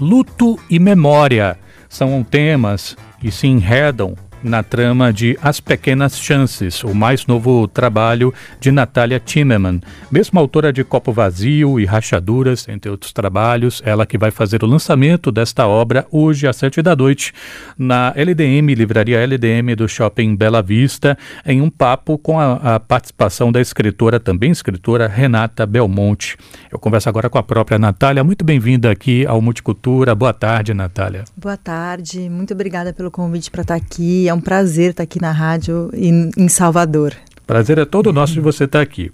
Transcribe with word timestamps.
Luto 0.00 0.58
e 0.68 0.80
memória. 0.80 1.56
São 1.88 2.24
temas 2.24 2.96
que 3.20 3.30
se 3.30 3.46
enredam 3.46 4.16
na 4.44 4.62
trama 4.62 5.12
de 5.12 5.38
As 5.42 5.58
Pequenas 5.58 6.18
Chances, 6.18 6.84
o 6.84 6.94
mais 6.94 7.26
novo 7.26 7.66
trabalho 7.66 8.32
de 8.60 8.70
Natália 8.70 9.18
Timmerman, 9.18 9.80
mesma 10.10 10.40
autora 10.40 10.72
de 10.72 10.84
Copo 10.84 11.12
Vazio 11.12 11.80
e 11.80 11.86
Rachaduras, 11.86 12.68
entre 12.68 12.90
outros 12.90 13.12
trabalhos, 13.12 13.82
ela 13.84 14.04
que 14.04 14.18
vai 14.18 14.30
fazer 14.30 14.62
o 14.62 14.66
lançamento 14.66 15.32
desta 15.32 15.66
obra 15.66 16.06
hoje 16.10 16.46
às 16.46 16.56
sete 16.56 16.82
da 16.82 16.94
noite 16.94 17.32
na 17.78 18.12
LDM, 18.14 18.74
Livraria 18.74 19.18
LDM 19.20 19.74
do 19.74 19.88
Shopping 19.88 20.36
Bela 20.36 20.60
Vista, 20.60 21.16
em 21.46 21.62
um 21.62 21.70
papo 21.70 22.18
com 22.18 22.38
a, 22.38 22.74
a 22.74 22.80
participação 22.80 23.50
da 23.50 23.60
escritora, 23.60 24.20
também 24.20 24.50
escritora, 24.50 25.08
Renata 25.08 25.64
Belmonte. 25.64 26.36
Eu 26.70 26.78
converso 26.78 27.08
agora 27.08 27.30
com 27.30 27.38
a 27.38 27.42
própria 27.42 27.78
Natália. 27.78 28.22
Muito 28.22 28.44
bem-vinda 28.44 28.90
aqui 28.90 29.26
ao 29.26 29.40
Multicultura. 29.40 30.14
Boa 30.14 30.34
tarde, 30.34 30.74
Natália. 30.74 31.24
Boa 31.34 31.56
tarde, 31.56 32.28
muito 32.28 32.52
obrigada 32.52 32.92
pelo 32.92 33.10
convite 33.10 33.50
para 33.50 33.62
estar 33.62 33.74
aqui. 33.74 34.28
É 34.28 34.33
um 34.34 34.40
prazer 34.40 34.90
estar 34.90 35.02
aqui 35.02 35.20
na 35.20 35.32
rádio 35.32 35.90
em, 35.94 36.30
em 36.36 36.48
Salvador. 36.48 37.14
Prazer 37.46 37.78
é 37.78 37.84
todo 37.84 38.12
nosso 38.12 38.32
de 38.32 38.40
você 38.40 38.64
estar 38.64 38.80
aqui. 38.80 39.12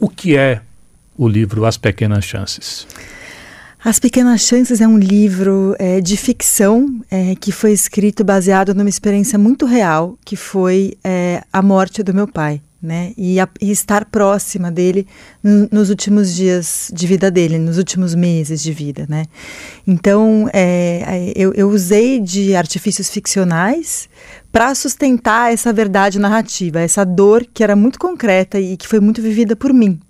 O 0.00 0.08
que 0.08 0.36
é 0.36 0.60
o 1.16 1.28
livro 1.28 1.64
As 1.64 1.76
Pequenas 1.76 2.24
Chances? 2.24 2.86
As 3.84 3.98
Pequenas 3.98 4.42
Chances 4.42 4.80
é 4.80 4.86
um 4.86 4.98
livro 4.98 5.76
é, 5.78 6.00
de 6.00 6.16
ficção 6.16 7.00
é, 7.10 7.34
que 7.36 7.52
foi 7.52 7.72
escrito 7.72 8.24
baseado 8.24 8.74
numa 8.74 8.88
experiência 8.88 9.38
muito 9.38 9.64
real, 9.64 10.18
que 10.24 10.34
foi 10.34 10.98
é, 11.04 11.42
a 11.52 11.62
morte 11.62 12.02
do 12.02 12.12
meu 12.12 12.26
pai 12.26 12.60
né? 12.86 13.12
E, 13.16 13.38
a, 13.40 13.48
e 13.60 13.70
estar 13.70 14.04
próxima 14.06 14.70
dele 14.70 15.06
nos 15.70 15.90
últimos 15.90 16.34
dias 16.34 16.90
de 16.94 17.06
vida 17.06 17.30
dele, 17.30 17.58
nos 17.58 17.76
últimos 17.76 18.14
meses 18.14 18.62
de 18.62 18.72
vida, 18.72 19.06
né? 19.08 19.26
Então, 19.86 20.48
é, 20.52 21.02
é 21.06 21.32
eu, 21.36 21.52
eu 21.52 21.68
usei 21.68 22.20
de 22.20 22.54
artifícios 22.54 23.10
ficcionais 23.10 24.08
para 24.50 24.74
sustentar 24.74 25.52
essa 25.52 25.72
verdade 25.72 26.18
narrativa, 26.18 26.80
essa 26.80 27.04
dor 27.04 27.46
que 27.52 27.62
era 27.62 27.76
muito 27.76 27.98
concreta 27.98 28.58
e 28.58 28.76
que 28.76 28.88
foi 28.88 29.00
muito 29.00 29.20
vivida 29.20 29.54
por 29.54 29.74
mim, 29.74 30.00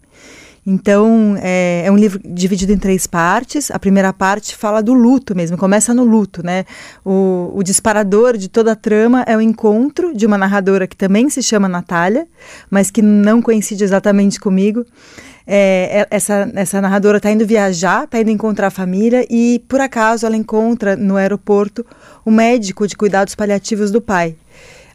então, 0.66 1.36
é, 1.40 1.84
é, 1.86 1.92
um 1.92 1.96
livro 1.96 2.20
dividido 2.24 2.72
em 2.72 2.76
três 2.76 3.06
partes. 3.06 3.70
A 3.70 3.78
primeira 3.78 4.12
parte 4.12 4.56
fala 4.56 4.82
do 4.82 4.92
luto 4.92 5.32
mesmo, 5.32 5.56
começa 5.56 5.94
no 5.94 6.02
luto, 6.02 6.44
né? 6.44 6.64
O, 7.04 7.52
o 7.54 7.62
disparador 7.62 8.36
de 8.36 8.48
toda 8.48 8.72
a 8.72 8.76
trama 8.76 9.22
é 9.28 9.36
o 9.36 9.40
encontro 9.40 10.12
de 10.12 10.26
uma 10.26 10.36
narradora 10.36 10.88
que 10.88 10.96
também 10.96 11.30
se 11.30 11.40
chama 11.40 11.68
Natália, 11.68 12.26
mas 12.68 12.90
que 12.90 13.00
não 13.00 13.40
coincide 13.40 13.84
exatamente 13.84 14.40
comigo. 14.40 14.84
É, 15.46 16.00
é 16.00 16.06
essa, 16.10 16.50
essa 16.56 16.80
narradora 16.80 17.18
está 17.18 17.30
indo 17.30 17.46
viajar, 17.46 18.02
está 18.02 18.20
indo 18.20 18.30
encontrar 18.30 18.66
a 18.66 18.70
família 18.70 19.24
e, 19.30 19.62
por 19.68 19.80
acaso, 19.80 20.26
ela 20.26 20.36
encontra 20.36 20.96
no 20.96 21.14
aeroporto 21.14 21.86
o 22.24 22.30
médico 22.32 22.88
de 22.88 22.96
cuidados 22.96 23.36
paliativos 23.36 23.92
do 23.92 24.00
pai 24.00 24.34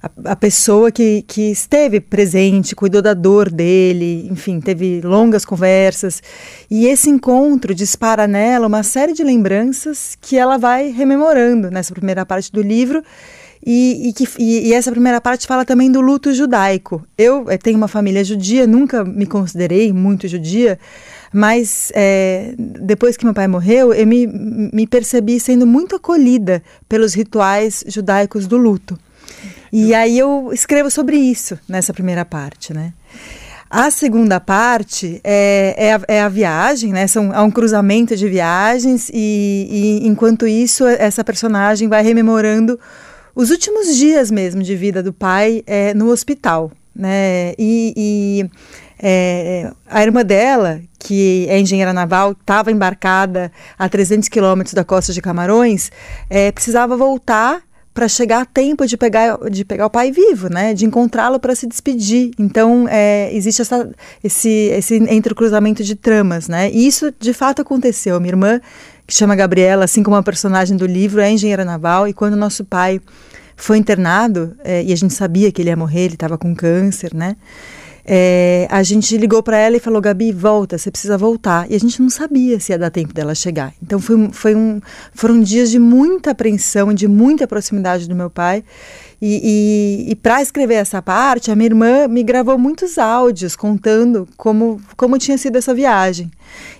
a, 0.02 0.31
a, 0.31 0.35
pessoa 0.35 0.91
que, 0.91 1.23
que 1.27 1.52
esteve 1.52 1.99
presente, 1.99 2.75
cuidou 2.75 3.02
da 3.02 3.13
dor 3.13 3.52
dele, 3.52 4.27
enfim, 4.31 4.59
teve 4.59 4.99
longas 5.02 5.45
conversas. 5.45 6.21
E 6.69 6.88
esse 6.88 7.09
encontro 7.09 7.75
dispara 7.75 8.27
nela 8.27 8.67
uma 8.67 8.83
série 8.83 9.13
de 9.13 9.23
lembranças 9.23 10.17
que 10.19 10.38
ela 10.38 10.57
vai 10.57 10.89
rememorando 10.89 11.69
nessa 11.69 11.94
primeira 11.94 12.25
parte 12.25 12.52
do 12.52 12.61
livro. 12.61 13.03
E, 13.63 14.09
e, 14.09 14.13
que, 14.13 14.27
e, 14.39 14.69
e, 14.69 14.73
essa 14.73 14.89
primeira 14.89 15.22
parte 15.22 15.45
fala 15.45 15.63
também 15.63 15.91
do 15.91 16.02
luto 16.02 16.33
judaico. 16.33 17.05
Eu, 17.16 17.47
eh, 17.47 17.59
tenho 17.59 17.77
uma 17.77 17.88
família 17.88 18.23
judia, 18.23 18.66
nunca 18.66 19.05
me 19.05 19.27
considerei 19.27 19.94
muito 19.94 20.27
judia, 20.27 20.79
mas 21.31 21.91
é, 21.94 22.55
depois 22.57 23.16
que 23.16 23.23
meu 23.23 23.35
pai 23.35 23.47
morreu, 23.47 23.94
eu 23.94 24.07
me, 24.07 24.25
me 24.25 24.88
percebi 24.88 25.39
sendo 25.39 25.67
muito 25.67 25.95
acolhida 25.95 26.63
pelos 26.89 27.13
rituais 27.13 27.83
judaicos 27.88 28.47
do 28.47 28.57
luto. 28.57 28.97
E 29.72 29.94
aí 29.94 30.19
eu 30.19 30.50
escrevo 30.52 30.91
sobre 30.91 31.16
isso 31.16 31.58
nessa 31.67 31.94
primeira 31.94 32.25
parte, 32.25 32.73
né? 32.73 32.94
A 33.69 33.90
segunda 33.90 34.38
parte 34.38 35.22
é, 35.23 35.75
é, 35.78 35.94
a, 35.94 36.01
é 36.09 36.22
a 36.22 36.28
viagem, 36.28 36.91
né? 36.91 37.07
São, 37.07 37.34
é 37.34 37.40
um 37.40 37.50
cruzamento 37.50 38.18
de 38.18 38.28
viagens 38.28 39.09
e, 39.13 40.01
e, 40.03 40.07
enquanto 40.07 40.46
isso 40.46 40.85
essa 40.85 41.23
personagem 41.23 41.88
vai 41.88 42.03
rememorando 42.03 42.78
os 43.34 43.50
últimos 43.50 43.96
dias 43.96 44.29
mesmo 44.29 44.62
de 44.62 44.75
vida 44.75 45.01
do 45.01 45.13
pai 45.13 45.63
é, 45.66 45.94
no 45.94 46.09
hospital, 46.09 46.69
né? 46.94 47.53
E, 47.57 47.94
e 47.96 48.50
é, 49.01 49.72
a 49.88 50.03
irmã 50.03 50.25
dela, 50.25 50.81
que 51.00 51.47
é 51.50 51.57
engenheira 51.57 51.94
naval, 51.94 52.34
estava 52.34 52.73
embarcada 52.73 53.53
a 53.79 53.88
300 53.88 54.28
quilômetros 54.28 54.73
da 54.73 54.84
costa 54.84 55.13
de 55.13 55.22
Camarões, 55.22 55.90
é, 56.29 56.51
precisava 56.51 56.97
voltar 56.97 57.62
para 57.94 58.07
chegar 58.07 58.41
a 58.41 58.46
tempo 58.46 58.85
de 58.85 58.96
pegar, 58.96 59.38
de 59.50 59.66
pegar 59.66 59.85
o 59.85 59.90
pai 59.90 60.12
vivo, 60.12 60.50
né? 60.50 60.74
De 60.74 60.85
encontrá-lo 60.85 61.40
para 61.40 61.53
se 61.53 61.68
despedir. 61.68 62.31
Então, 62.40 62.88
é, 62.90 63.29
existe 63.34 63.62
essa, 63.62 63.90
esse, 64.24 64.50
esse 64.50 64.96
entrecruzamento 64.96 65.84
de 65.84 65.96
tramas, 65.96 66.47
né? 66.47 66.72
E 66.72 66.88
isso, 66.88 67.13
de 67.19 67.34
fato, 67.34 67.62
aconteceu. 67.62 68.19
Minha 68.19 68.31
irmã, 68.31 68.62
que 69.06 69.13
chama 69.13 69.35
Gabriela, 69.35 69.84
assim 69.84 70.03
como 70.03 70.16
a 70.16 70.24
personagem 70.24 70.78
do 70.78 70.85
livro, 70.85 71.19
é 71.19 71.29
engenheira 71.29 71.66
naval. 71.66 72.07
E 72.07 72.13
quando 72.13 72.38
nosso 72.38 72.63
pai 72.63 73.02
foi 73.57 73.78
internado, 73.78 74.56
é, 74.63 74.84
e 74.84 74.94
a 74.94 74.96
gente 74.96 75.13
sabia 75.13 75.52
que 75.52 75.62
ele 75.62 75.69
ia 75.69 75.75
morrer, 75.75 76.06
ele 76.06 76.13
estava 76.13 76.38
com 76.38 76.56
câncer, 76.56 77.13
né? 77.13 77.35
É, 78.13 78.67
a 78.69 78.83
gente 78.83 79.16
ligou 79.16 79.41
para 79.41 79.57
ela 79.57 79.77
e 79.77 79.79
falou: 79.79 80.01
Gabi, 80.01 80.33
volta, 80.33 80.77
você 80.77 80.91
precisa 80.91 81.17
voltar. 81.17 81.72
E 81.72 81.75
a 81.75 81.79
gente 81.79 82.01
não 82.01 82.09
sabia 82.09 82.59
se 82.59 82.73
ia 82.73 82.77
dar 82.77 82.89
tempo 82.89 83.13
dela 83.13 83.33
chegar. 83.33 83.73
Então 83.81 84.01
foi, 84.01 84.29
foi 84.33 84.53
um, 84.53 84.81
foram 85.13 85.39
dias 85.39 85.72
de 85.72 85.79
muita 85.79 86.31
apreensão, 86.31 86.94
de 86.94 87.07
muita 87.07 87.47
proximidade 87.47 88.09
do 88.09 88.16
meu 88.16 88.29
pai. 88.29 88.66
E, 89.22 90.07
e, 90.07 90.11
e 90.11 90.16
para 90.17 90.41
escrever 90.41 90.73
essa 90.73 91.01
parte, 91.01 91.51
a 91.51 91.55
minha 91.55 91.67
irmã 91.67 92.05
me 92.09 92.22
gravou 92.22 92.57
muitos 92.57 92.97
áudios 92.97 93.55
contando 93.55 94.28
como, 94.35 94.81
como 94.97 95.17
tinha 95.17 95.38
sido 95.38 95.55
essa 95.55 95.73
viagem. 95.73 96.29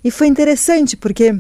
E 0.04 0.12
foi 0.12 0.28
interessante 0.28 0.98
porque 0.98 1.40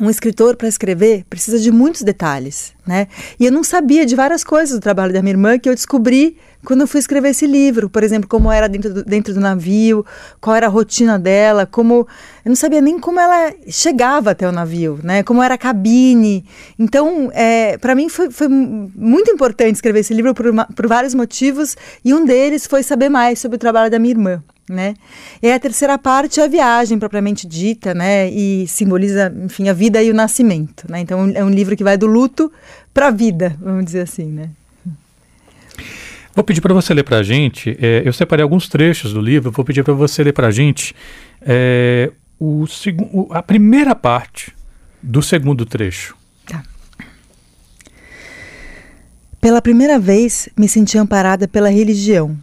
um 0.00 0.08
escritor 0.08 0.56
para 0.56 0.66
escrever 0.66 1.24
precisa 1.28 1.58
de 1.58 1.70
muitos 1.70 2.02
detalhes, 2.02 2.72
né? 2.86 3.06
E 3.38 3.44
eu 3.44 3.52
não 3.52 3.62
sabia 3.62 4.06
de 4.06 4.16
várias 4.16 4.42
coisas 4.42 4.74
do 4.74 4.80
trabalho 4.80 5.12
da 5.12 5.20
minha 5.20 5.32
irmã 5.32 5.58
que 5.58 5.68
eu 5.68 5.74
descobri 5.74 6.38
quando 6.64 6.82
eu 6.82 6.86
fui 6.86 7.00
escrever 7.00 7.30
esse 7.30 7.46
livro, 7.46 7.88
por 7.88 8.02
exemplo, 8.02 8.28
como 8.28 8.50
era 8.50 8.68
dentro 8.68 8.92
do, 8.92 9.04
dentro 9.04 9.32
do 9.32 9.40
navio, 9.40 10.04
qual 10.40 10.56
era 10.56 10.66
a 10.66 10.68
rotina 10.70 11.18
dela, 11.18 11.66
como 11.66 12.06
eu 12.44 12.48
não 12.48 12.56
sabia 12.56 12.80
nem 12.80 12.98
como 12.98 13.20
ela 13.20 13.52
chegava 13.68 14.30
até 14.30 14.48
o 14.48 14.52
navio, 14.52 14.98
né? 15.02 15.22
Como 15.22 15.42
era 15.42 15.54
a 15.54 15.58
cabine. 15.58 16.44
Então, 16.78 17.30
é, 17.32 17.76
para 17.78 17.94
mim 17.94 18.08
foi, 18.08 18.30
foi 18.30 18.48
muito 18.48 19.30
importante 19.30 19.74
escrever 19.74 20.00
esse 20.00 20.14
livro 20.14 20.34
por, 20.34 20.46
uma, 20.46 20.66
por 20.66 20.86
vários 20.86 21.14
motivos 21.14 21.76
e 22.04 22.12
um 22.14 22.24
deles 22.24 22.66
foi 22.66 22.82
saber 22.82 23.08
mais 23.08 23.38
sobre 23.38 23.56
o 23.56 23.58
trabalho 23.58 23.90
da 23.90 23.98
minha 23.98 24.12
irmã. 24.12 24.42
Né? 24.70 24.94
E 25.42 25.50
a 25.50 25.58
terceira 25.58 25.98
parte 25.98 26.38
é 26.38 26.44
a 26.44 26.46
viagem 26.46 26.96
propriamente 26.96 27.44
dita, 27.44 27.92
né? 27.92 28.30
E 28.30 28.68
simboliza, 28.68 29.34
enfim, 29.44 29.68
a 29.68 29.72
vida 29.72 30.00
e 30.00 30.12
o 30.12 30.14
nascimento, 30.14 30.88
né? 30.88 31.00
Então 31.00 31.28
é 31.34 31.42
um 31.42 31.50
livro 31.50 31.76
que 31.76 31.82
vai 31.82 31.98
do 31.98 32.06
luto 32.06 32.52
para 32.94 33.08
a 33.08 33.10
vida, 33.10 33.56
vamos 33.60 33.84
dizer 33.84 34.02
assim, 34.02 34.26
né? 34.26 34.50
Vou 36.32 36.44
pedir 36.44 36.60
para 36.60 36.72
você 36.72 36.94
ler 36.94 37.02
para 37.02 37.18
a 37.18 37.22
gente, 37.24 37.76
é, 37.80 38.02
eu 38.04 38.12
separei 38.12 38.44
alguns 38.44 38.68
trechos 38.68 39.12
do 39.12 39.20
livro, 39.20 39.50
vou 39.50 39.64
pedir 39.64 39.82
para 39.82 39.92
você 39.92 40.22
ler 40.22 40.32
para 40.32 40.46
a 40.46 40.50
gente 40.52 40.94
é, 41.42 42.12
o, 42.38 42.64
a 43.32 43.42
primeira 43.42 43.96
parte 43.96 44.54
do 45.02 45.20
segundo 45.20 45.66
trecho. 45.66 46.16
Tá. 46.46 46.62
Pela 49.40 49.60
primeira 49.60 49.98
vez 49.98 50.48
me 50.56 50.68
senti 50.68 50.96
amparada 50.96 51.48
pela 51.48 51.70
religião, 51.70 52.38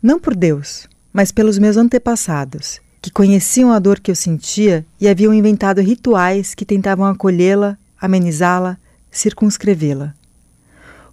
não 0.00 0.20
por 0.20 0.36
Deus, 0.36 0.86
mas 1.12 1.30
pelos 1.30 1.58
meus 1.58 1.76
antepassados, 1.76 2.80
que 3.00 3.10
conheciam 3.10 3.72
a 3.72 3.78
dor 3.78 4.00
que 4.00 4.10
eu 4.10 4.14
sentia 4.14 4.86
e 5.00 5.08
haviam 5.08 5.34
inventado 5.34 5.80
rituais 5.80 6.54
que 6.54 6.64
tentavam 6.64 7.04
acolhê-la, 7.04 7.76
amenizá-la, 8.00 8.78
circunscrevê-la. 9.10 10.14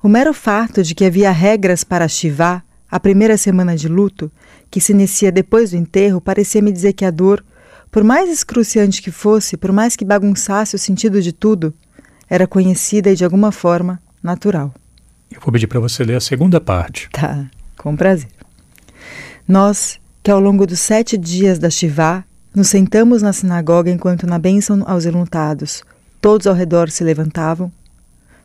O 0.01 0.07
mero 0.07 0.33
fato 0.33 0.81
de 0.81 0.95
que 0.95 1.03
havia 1.03 1.31
regras 1.31 1.83
para 1.83 2.07
Shivá, 2.07 2.63
a 2.89 2.99
primeira 2.99 3.37
semana 3.37 3.75
de 3.75 3.87
luto, 3.87 4.31
que 4.71 4.79
se 4.79 4.93
inicia 4.93 5.31
depois 5.31 5.71
do 5.71 5.77
enterro, 5.77 6.21
parecia 6.21 6.61
me 6.61 6.71
dizer 6.71 6.93
que 6.93 7.03
a 7.03 7.11
dor, 7.11 7.43
por 7.91 8.03
mais 8.03 8.29
excruciante 8.29 9.01
que 9.01 9.11
fosse, 9.11 9.57
por 9.57 9.71
mais 9.71 9.95
que 9.95 10.05
bagunçasse 10.05 10.75
o 10.75 10.79
sentido 10.79 11.21
de 11.21 11.33
tudo, 11.33 11.73
era 12.29 12.47
conhecida 12.47 13.11
e 13.11 13.15
de 13.15 13.23
alguma 13.25 13.51
forma 13.51 14.01
natural. 14.21 14.73
Eu 15.31 15.41
vou 15.41 15.51
pedir 15.51 15.67
para 15.67 15.79
você 15.79 16.03
ler 16.03 16.15
a 16.15 16.21
segunda 16.21 16.61
parte. 16.61 17.09
Tá, 17.11 17.45
com 17.77 17.95
prazer. 17.95 18.38
Nós, 19.49 19.99
que 20.21 20.29
ao 20.29 20.39
longo 20.39 20.67
dos 20.67 20.79
sete 20.79 21.17
dias 21.17 21.57
da 21.57 21.71
Shivá, 21.71 22.23
nos 22.55 22.67
sentamos 22.67 23.23
na 23.23 23.33
sinagoga 23.33 23.89
enquanto 23.89 24.27
na 24.27 24.37
bênção 24.37 24.83
aos 24.85 25.07
enlutados, 25.07 25.81
todos 26.21 26.45
ao 26.45 26.53
redor 26.53 26.91
se 26.91 27.03
levantavam, 27.03 27.71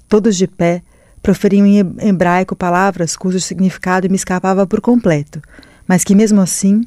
todos 0.08 0.34
de 0.34 0.46
pé, 0.46 0.82
proferiam 1.22 1.66
em 1.66 2.08
hebraico 2.08 2.56
palavras 2.56 3.18
cujo 3.18 3.38
significado 3.38 4.08
me 4.08 4.16
escapava 4.16 4.66
por 4.66 4.80
completo, 4.80 5.42
mas 5.86 6.04
que 6.04 6.14
mesmo 6.14 6.40
assim 6.40 6.86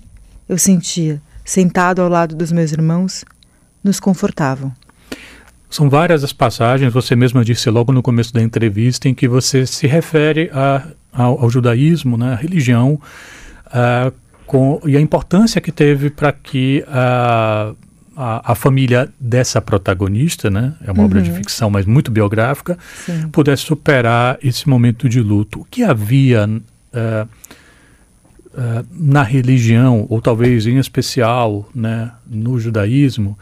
eu 0.50 0.58
sentia, 0.58 1.22
sentado 1.46 2.02
ao 2.02 2.10
lado 2.10 2.36
dos 2.36 2.52
meus 2.52 2.72
irmãos, 2.72 3.24
nos 3.84 4.00
confortavam. 4.00 4.74
São 5.70 5.92
várias 5.92 6.24
as 6.24 6.34
passagens, 6.34 6.92
você 6.92 7.16
mesma 7.16 7.46
disse 7.46 7.70
logo 7.70 7.92
no 7.92 8.02
começo 8.02 8.34
da 8.34 8.42
entrevista, 8.42 9.08
em 9.08 9.14
que 9.14 9.28
você 9.28 9.68
se 9.68 9.86
refere 9.86 10.50
a, 10.52 10.88
ao, 11.14 11.44
ao, 11.44 11.50
judaísmo, 11.52 12.18
né, 12.18 12.34
a 12.34 12.36
religião, 12.36 13.00
uh, 13.68 14.14
com, 14.46 14.82
e 14.86 14.96
a 14.96 15.02
importância 15.02 15.60
que 15.60 15.72
teve 15.72 16.10
para 16.10 16.32
que 16.32 16.84
a, 16.88 17.74
a, 18.16 18.52
a, 18.52 18.56
família 18.56 19.10
dessa 19.20 19.62
protagonista, 19.62 20.50
né, 20.50 20.74
é 20.84 20.92
uma 20.92 21.02
uhum. 21.02 21.06
obra 21.06 21.22
de 21.22 21.30
uhum. 21.30 21.36
ficção, 21.36 21.70
mas 21.70 21.86
muito 21.86 22.10
biográfica, 22.10 22.78
Sim. 23.06 23.28
pudesse 23.30 23.64
superar 23.64 24.40
esse 24.42 24.68
momento 24.68 25.08
de 25.10 25.22
luto. 25.22 25.62
O 25.62 25.66
que 25.66 25.84
havia 25.84 26.48
uh, 26.48 27.28
uh, 28.58 28.88
na 28.92 29.22
religião, 29.22 30.08
ou 30.10 30.22
talvez 30.22 30.66
em 30.66 30.78
especial 30.78 31.70
né, 31.76 32.12
no 32.26 32.58
judaísmo, 32.58 33.38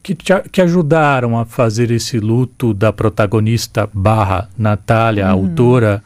que, 0.00 0.14
te, 0.14 0.32
que 0.52 0.62
ajudaram 0.62 1.36
a 1.36 1.44
fazer 1.44 1.90
esse 1.90 2.20
luto 2.20 2.72
da 2.72 2.92
protagonista 2.92 3.90
barra 3.92 4.48
Natália, 4.56 5.26
uhum. 5.26 5.32
autora, 5.32 6.02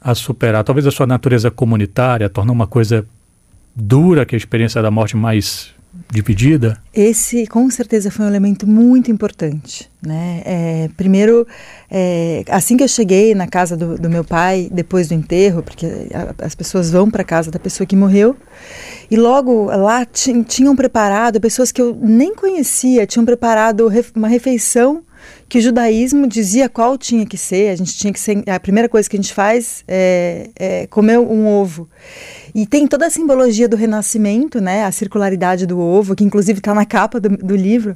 a 0.00 0.14
superar 0.14 0.64
talvez 0.64 0.86
a 0.86 0.90
sua 0.90 1.06
natureza 1.06 1.50
comunitária, 1.50 2.28
tornar 2.28 2.52
uma 2.52 2.66
coisa 2.66 3.06
dura 3.74 4.24
que 4.24 4.34
a 4.34 4.38
experiência 4.38 4.80
da 4.80 4.90
morte 4.90 5.16
mais 5.16 5.74
dividida? 6.10 6.80
Esse, 6.94 7.46
com 7.46 7.68
certeza, 7.70 8.10
foi 8.10 8.24
um 8.24 8.28
elemento 8.28 8.66
muito 8.66 9.10
importante. 9.10 9.90
Né? 10.00 10.42
É, 10.44 10.90
primeiro, 10.96 11.46
é, 11.90 12.44
assim 12.48 12.76
que 12.76 12.82
eu 12.82 12.88
cheguei 12.88 13.34
na 13.34 13.46
casa 13.46 13.76
do, 13.76 13.96
do 13.98 14.08
meu 14.08 14.24
pai, 14.24 14.68
depois 14.72 15.08
do 15.08 15.14
enterro, 15.14 15.62
porque 15.62 15.86
a, 16.14 16.44
as 16.44 16.54
pessoas 16.54 16.90
vão 16.90 17.10
para 17.10 17.22
a 17.22 17.24
casa 17.24 17.50
da 17.50 17.58
pessoa 17.58 17.86
que 17.86 17.96
morreu, 17.96 18.36
e 19.10 19.16
logo 19.16 19.64
lá 19.66 20.06
tinham 20.06 20.74
preparado, 20.74 21.40
pessoas 21.40 21.72
que 21.72 21.82
eu 21.82 21.96
nem 22.00 22.34
conhecia, 22.34 23.06
tinham 23.06 23.24
preparado 23.24 23.90
uma 24.14 24.28
refeição 24.28 25.02
que 25.48 25.58
o 25.58 25.60
judaísmo 25.60 26.26
dizia 26.26 26.68
qual 26.68 26.96
tinha 26.96 27.26
que 27.26 27.36
ser. 27.36 27.70
A 27.70 27.76
gente 27.76 27.94
tinha 27.96 28.12
que 28.12 28.20
ser. 28.20 28.42
A 28.48 28.60
primeira 28.60 28.88
coisa 28.88 29.08
que 29.08 29.16
a 29.16 29.20
gente 29.20 29.32
faz 29.32 29.84
é, 29.86 30.50
é 30.56 30.86
comer 30.86 31.18
um 31.18 31.46
ovo. 31.46 31.88
E 32.54 32.66
tem 32.66 32.86
toda 32.86 33.06
a 33.06 33.10
simbologia 33.10 33.68
do 33.68 33.76
renascimento, 33.76 34.60
né? 34.60 34.84
A 34.84 34.92
circularidade 34.92 35.66
do 35.66 35.78
ovo, 35.78 36.14
que 36.14 36.24
inclusive 36.24 36.58
está 36.58 36.74
na 36.74 36.84
capa 36.84 37.20
do, 37.20 37.28
do 37.28 37.56
livro. 37.56 37.94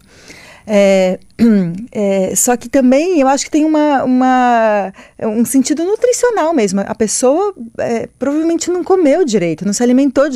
É, 0.66 1.18
é, 1.92 2.34
só 2.34 2.56
que 2.56 2.68
também 2.68 3.20
eu 3.20 3.28
acho 3.28 3.44
que 3.44 3.50
tem 3.50 3.64
uma, 3.64 4.02
uma, 4.04 4.92
um 5.20 5.44
sentido 5.44 5.84
nutricional 5.84 6.54
mesmo. 6.54 6.80
A 6.80 6.94
pessoa 6.94 7.54
é, 7.78 8.08
provavelmente 8.18 8.70
não 8.70 8.82
comeu 8.82 9.24
direito, 9.24 9.64
não 9.64 9.72
se 9.72 9.82
alimentou 9.82 10.28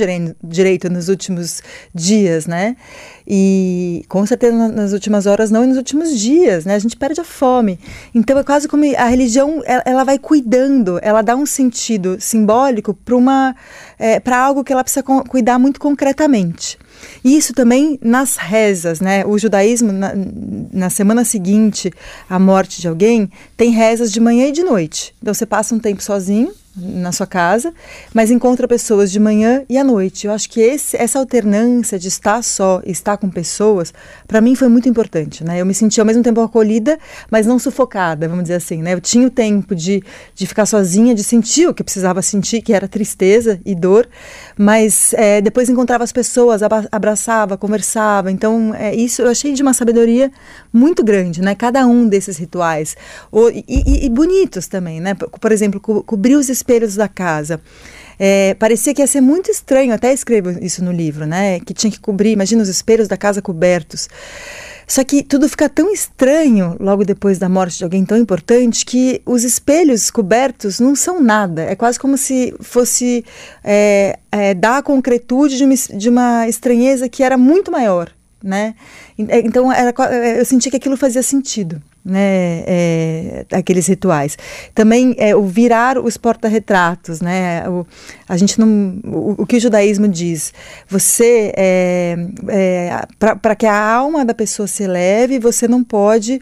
direito, 0.43 0.91
nos 0.91 1.09
últimos 1.09 1.63
dias, 1.95 2.47
né? 2.47 2.77
E 3.27 4.05
com 4.09 4.25
certeza 4.27 4.69
nas 4.69 4.93
últimas 4.93 5.27
horas 5.27 5.51
não 5.51 5.65
e 5.65 5.67
nos 5.67 5.77
últimos 5.77 6.19
dias, 6.19 6.65
né? 6.65 6.75
A 6.75 6.79
gente 6.79 6.97
perde 6.97 7.21
a 7.21 7.25
fome. 7.25 7.79
Então 8.15 8.39
é 8.39 8.43
quase 8.43 8.69
como 8.69 8.85
a 8.97 9.05
religião 9.05 9.63
ela, 9.65 9.83
ela 9.87 10.05
vai 10.05 10.19
cuidando, 10.19 10.99
ela 11.03 11.23
dá 11.23 11.37
um 11.37 11.47
sentido 11.47 12.17
simbólico 12.21 12.93
para 12.93 13.17
uma 13.17 13.55
é, 13.99 14.21
para 14.21 14.39
algo 14.39 14.65
que 14.65 14.73
ela 14.73 14.83
precisa 14.83 15.03
cuidar 15.03 15.59
muito 15.59 15.81
concretamente. 15.81 16.79
E 17.25 17.37
isso 17.37 17.53
também 17.53 17.99
nas 18.03 18.37
rezas, 18.37 19.01
né? 19.01 19.25
O 19.25 19.39
judaísmo, 19.39 19.93
na, 19.93 20.13
na, 20.73 20.91
semana 20.91 21.25
seguinte 21.25 21.93
à 22.29 22.39
morte 22.39 22.81
de 22.81 22.89
alguém, 22.89 23.31
tem 23.57 23.71
rezas 23.71 24.13
de 24.13 24.21
manhã 24.21 24.49
e 24.49 24.53
de 24.53 24.63
noite. 24.63 25.15
Então 25.21 25.33
você 25.33 25.47
passa 25.47 25.75
um 25.75 25.79
tempo 25.79 26.03
sozinho 26.03 26.53
na 26.81 27.13
sua 27.13 27.27
casa, 27.27 27.73
mas 28.15 28.31
encontra 28.31 28.69
pessoas 28.69 29.11
de 29.11 29.19
manhã 29.19 29.65
e 29.69 29.77
à 29.77 29.85
noite. 29.85 30.27
Eu 30.27 30.33
acho 30.33 30.49
que 30.49 30.61
esse, 30.61 30.97
essa 30.97 31.19
alternância 31.19 31.99
de 31.99 32.09
estar 32.09 32.43
só 32.43 32.81
e 32.85 32.91
estar 32.91 33.17
com 33.17 33.29
pessoas, 33.29 33.93
para 34.27 34.41
mim 34.41 34.55
foi 34.55 34.69
muito 34.69 34.89
importante, 34.89 35.45
né? 35.45 35.61
Eu 35.61 35.67
me 35.67 35.75
senti 35.75 36.01
ao 36.01 36.07
mesmo 36.07 36.23
tempo 36.23 36.41
acolhida, 36.41 36.99
mas 37.31 37.47
não 37.47 37.59
sufocada, 37.59 38.29
vamos 38.29 38.45
dizer 38.45 38.55
assim, 38.55 38.83
né? 38.83 38.95
Eu 38.95 39.01
tinha 39.01 39.27
o 39.27 39.31
tempo 39.31 39.75
de, 39.75 40.03
de 40.35 40.47
ficar 40.47 40.67
sozinha, 40.67 41.15
de 41.15 41.25
sentir 41.25 41.69
o 41.69 41.75
que 41.75 41.83
precisava 41.83 42.23
sentir, 42.23 42.63
que 42.63 42.73
era 42.73 42.87
tristeza 42.87 43.61
e 43.65 43.75
dor, 43.75 44.09
mas 44.57 45.13
é, 45.15 45.41
depois 45.41 45.69
encontrava 45.69 46.05
as 46.05 46.13
pessoas, 46.13 46.61
abraçava, 46.91 47.57
conversava. 47.57 48.31
Então, 48.31 48.75
é, 48.75 48.95
isso 48.95 49.23
eu 49.23 49.29
achei 49.29 49.53
de 49.53 49.63
uma 49.63 49.73
sabedoria 49.73 50.31
muito 50.73 51.03
grande, 51.03 51.41
né? 51.43 51.55
Cada 51.55 51.87
um 51.87 52.09
desses 52.09 52.37
rituais. 52.37 52.97
O, 53.31 53.49
e, 53.49 53.65
e, 53.69 54.07
e, 54.07 54.09
bonitos 54.09 54.67
também, 54.67 55.01
né? 55.01 55.15
Por 55.15 55.53
exemplo, 55.53 55.81
co 55.81 56.03
cobrir 56.03 56.37
os 56.37 56.49
espelhos 56.69 56.95
da 56.95 57.09
casa. 57.09 57.61
É, 58.19 58.55
parecia 58.55 58.93
que 58.93 59.01
ia 59.01 59.07
ser 59.07 59.21
muito 59.21 59.51
estranho, 59.51 59.95
até 59.95 60.13
escrevo 60.13 60.51
isso 60.63 60.85
no 60.85 60.93
livro, 60.93 61.25
né? 61.25 61.61
Que 61.61 61.73
tinha 61.73 61.91
que 61.91 62.01
cobrir, 62.01 62.33
imagina 62.33 62.63
os 62.63 62.69
espelhos 62.69 63.09
da 63.09 63.17
casa 63.17 63.41
cobertos. 63.41 64.09
Só 64.87 65.05
que 65.05 65.23
tudo 65.23 65.49
fica 65.49 65.69
tão 65.69 65.93
estranho 65.93 66.77
logo 66.81 67.05
depois 67.05 67.39
da 67.39 67.49
morte 67.49 67.79
de 67.79 67.85
alguém 67.85 68.05
tão 68.05 68.17
importante 68.17 68.85
que 68.85 69.21
os 69.25 69.45
espelhos 69.45 70.11
cobertos 70.11 70.81
não 70.81 70.97
são 70.97 71.21
nada. 71.21 71.63
É 71.63 71.77
quase 71.77 71.99
como 71.99 72.17
se 72.17 72.55
fosse 72.61 73.25
é, 73.63 74.19
é, 74.33 74.55
dar 74.55 74.79
a 74.79 74.83
concretude 74.83 75.57
de 75.57 75.65
uma, 75.65 75.75
de 75.75 76.09
uma 76.09 76.49
estranheza 76.49 77.09
que 77.09 77.23
era 77.23 77.37
muito 77.37 77.71
maior, 77.71 78.11
né? 78.43 78.75
Então 79.17 79.71
era, 79.71 79.95
eu 80.39 80.45
senti 80.45 80.71
que 80.71 80.77
aquilo 80.77 80.97
fazia 80.97 81.23
sentido 81.23 81.81
né, 82.05 82.65
é, 82.67 83.47
aqueles 83.53 83.87
rituais. 83.87 84.37
Também 84.75 85.15
é, 85.19 85.35
o 85.35 85.43
virar 85.43 85.99
os 85.99 86.17
porta-retratos, 86.17 87.21
né, 87.21 87.69
o, 87.69 87.87
a 88.29 88.37
gente 88.37 88.59
não, 88.59 89.01
o, 89.05 89.43
o, 89.43 89.47
que 89.47 89.57
o 89.57 89.61
judaísmo 89.61 90.09
diz, 90.09 90.53
você, 90.89 91.53
é, 91.57 92.17
é 92.49 93.01
para 93.19 93.55
que 93.55 93.67
a 93.67 93.93
alma 93.95 94.25
da 94.25 94.35
pessoa 94.35 94.67
se 94.67 94.85
eleve, 94.85 95.39
você 95.39 95.69
não 95.69 95.85
pode 95.85 96.39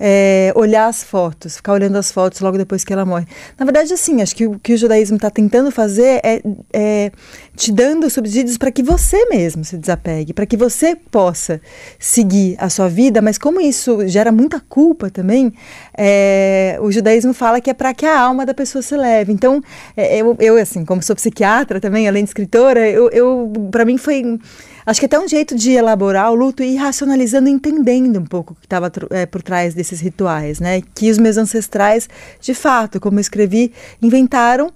é, 0.00 0.50
olhar 0.56 0.86
as 0.86 1.04
fotos, 1.04 1.56
ficar 1.56 1.74
olhando 1.74 1.96
as 1.96 2.10
fotos 2.10 2.40
logo 2.40 2.56
depois 2.56 2.82
que 2.82 2.92
ela 2.92 3.04
morre. 3.04 3.26
Na 3.58 3.66
verdade, 3.66 3.92
assim, 3.92 4.22
acho 4.22 4.34
que 4.34 4.46
o 4.46 4.58
que 4.58 4.72
o 4.72 4.78
judaísmo 4.78 5.16
está 5.16 5.28
tentando 5.28 5.70
fazer 5.70 6.20
é, 6.24 6.42
é, 6.72 7.12
te 7.60 7.70
dando 7.70 8.08
subsídios 8.08 8.56
para 8.56 8.70
que 8.70 8.82
você 8.82 9.26
mesmo 9.26 9.66
se 9.66 9.76
desapegue, 9.76 10.32
para 10.32 10.46
que 10.46 10.56
você 10.56 10.96
possa 10.96 11.60
seguir 11.98 12.56
a 12.58 12.70
sua 12.70 12.88
vida, 12.88 13.20
mas 13.20 13.36
como 13.36 13.60
isso 13.60 14.08
gera 14.08 14.32
muita 14.32 14.58
culpa 14.66 15.10
também, 15.10 15.52
é, 15.94 16.78
o 16.80 16.90
judaísmo 16.90 17.34
fala 17.34 17.60
que 17.60 17.68
é 17.68 17.74
para 17.74 17.92
que 17.92 18.06
a 18.06 18.18
alma 18.18 18.46
da 18.46 18.54
pessoa 18.54 18.80
se 18.80 18.96
leve. 18.96 19.30
Então, 19.30 19.62
é, 19.94 20.16
eu, 20.16 20.34
eu, 20.40 20.56
assim, 20.56 20.86
como 20.86 21.02
sou 21.02 21.14
psiquiatra 21.14 21.78
também, 21.78 22.08
além 22.08 22.24
de 22.24 22.30
escritora, 22.30 22.88
eu, 22.88 23.10
eu 23.10 23.52
para 23.70 23.84
mim 23.84 23.98
foi 23.98 24.38
Acho 24.86 24.98
que 24.98 25.06
até 25.06 25.20
um 25.20 25.28
jeito 25.28 25.54
de 25.54 25.72
elaborar 25.72 26.32
o 26.32 26.34
luto 26.34 26.62
e 26.62 26.72
ir 26.72 26.76
racionalizando, 26.76 27.50
entendendo 27.50 28.18
um 28.18 28.24
pouco 28.24 28.54
o 28.54 28.56
que 28.56 28.64
estava 28.64 28.90
é, 29.10 29.26
por 29.26 29.42
trás 29.42 29.74
desses 29.74 30.00
rituais, 30.00 30.58
né? 30.58 30.80
Que 30.94 31.10
os 31.10 31.18
meus 31.18 31.36
ancestrais, 31.36 32.08
de 32.40 32.54
fato, 32.54 32.98
como 32.98 33.18
eu 33.18 33.20
escrevi, 33.20 33.72
inventaram 34.00 34.72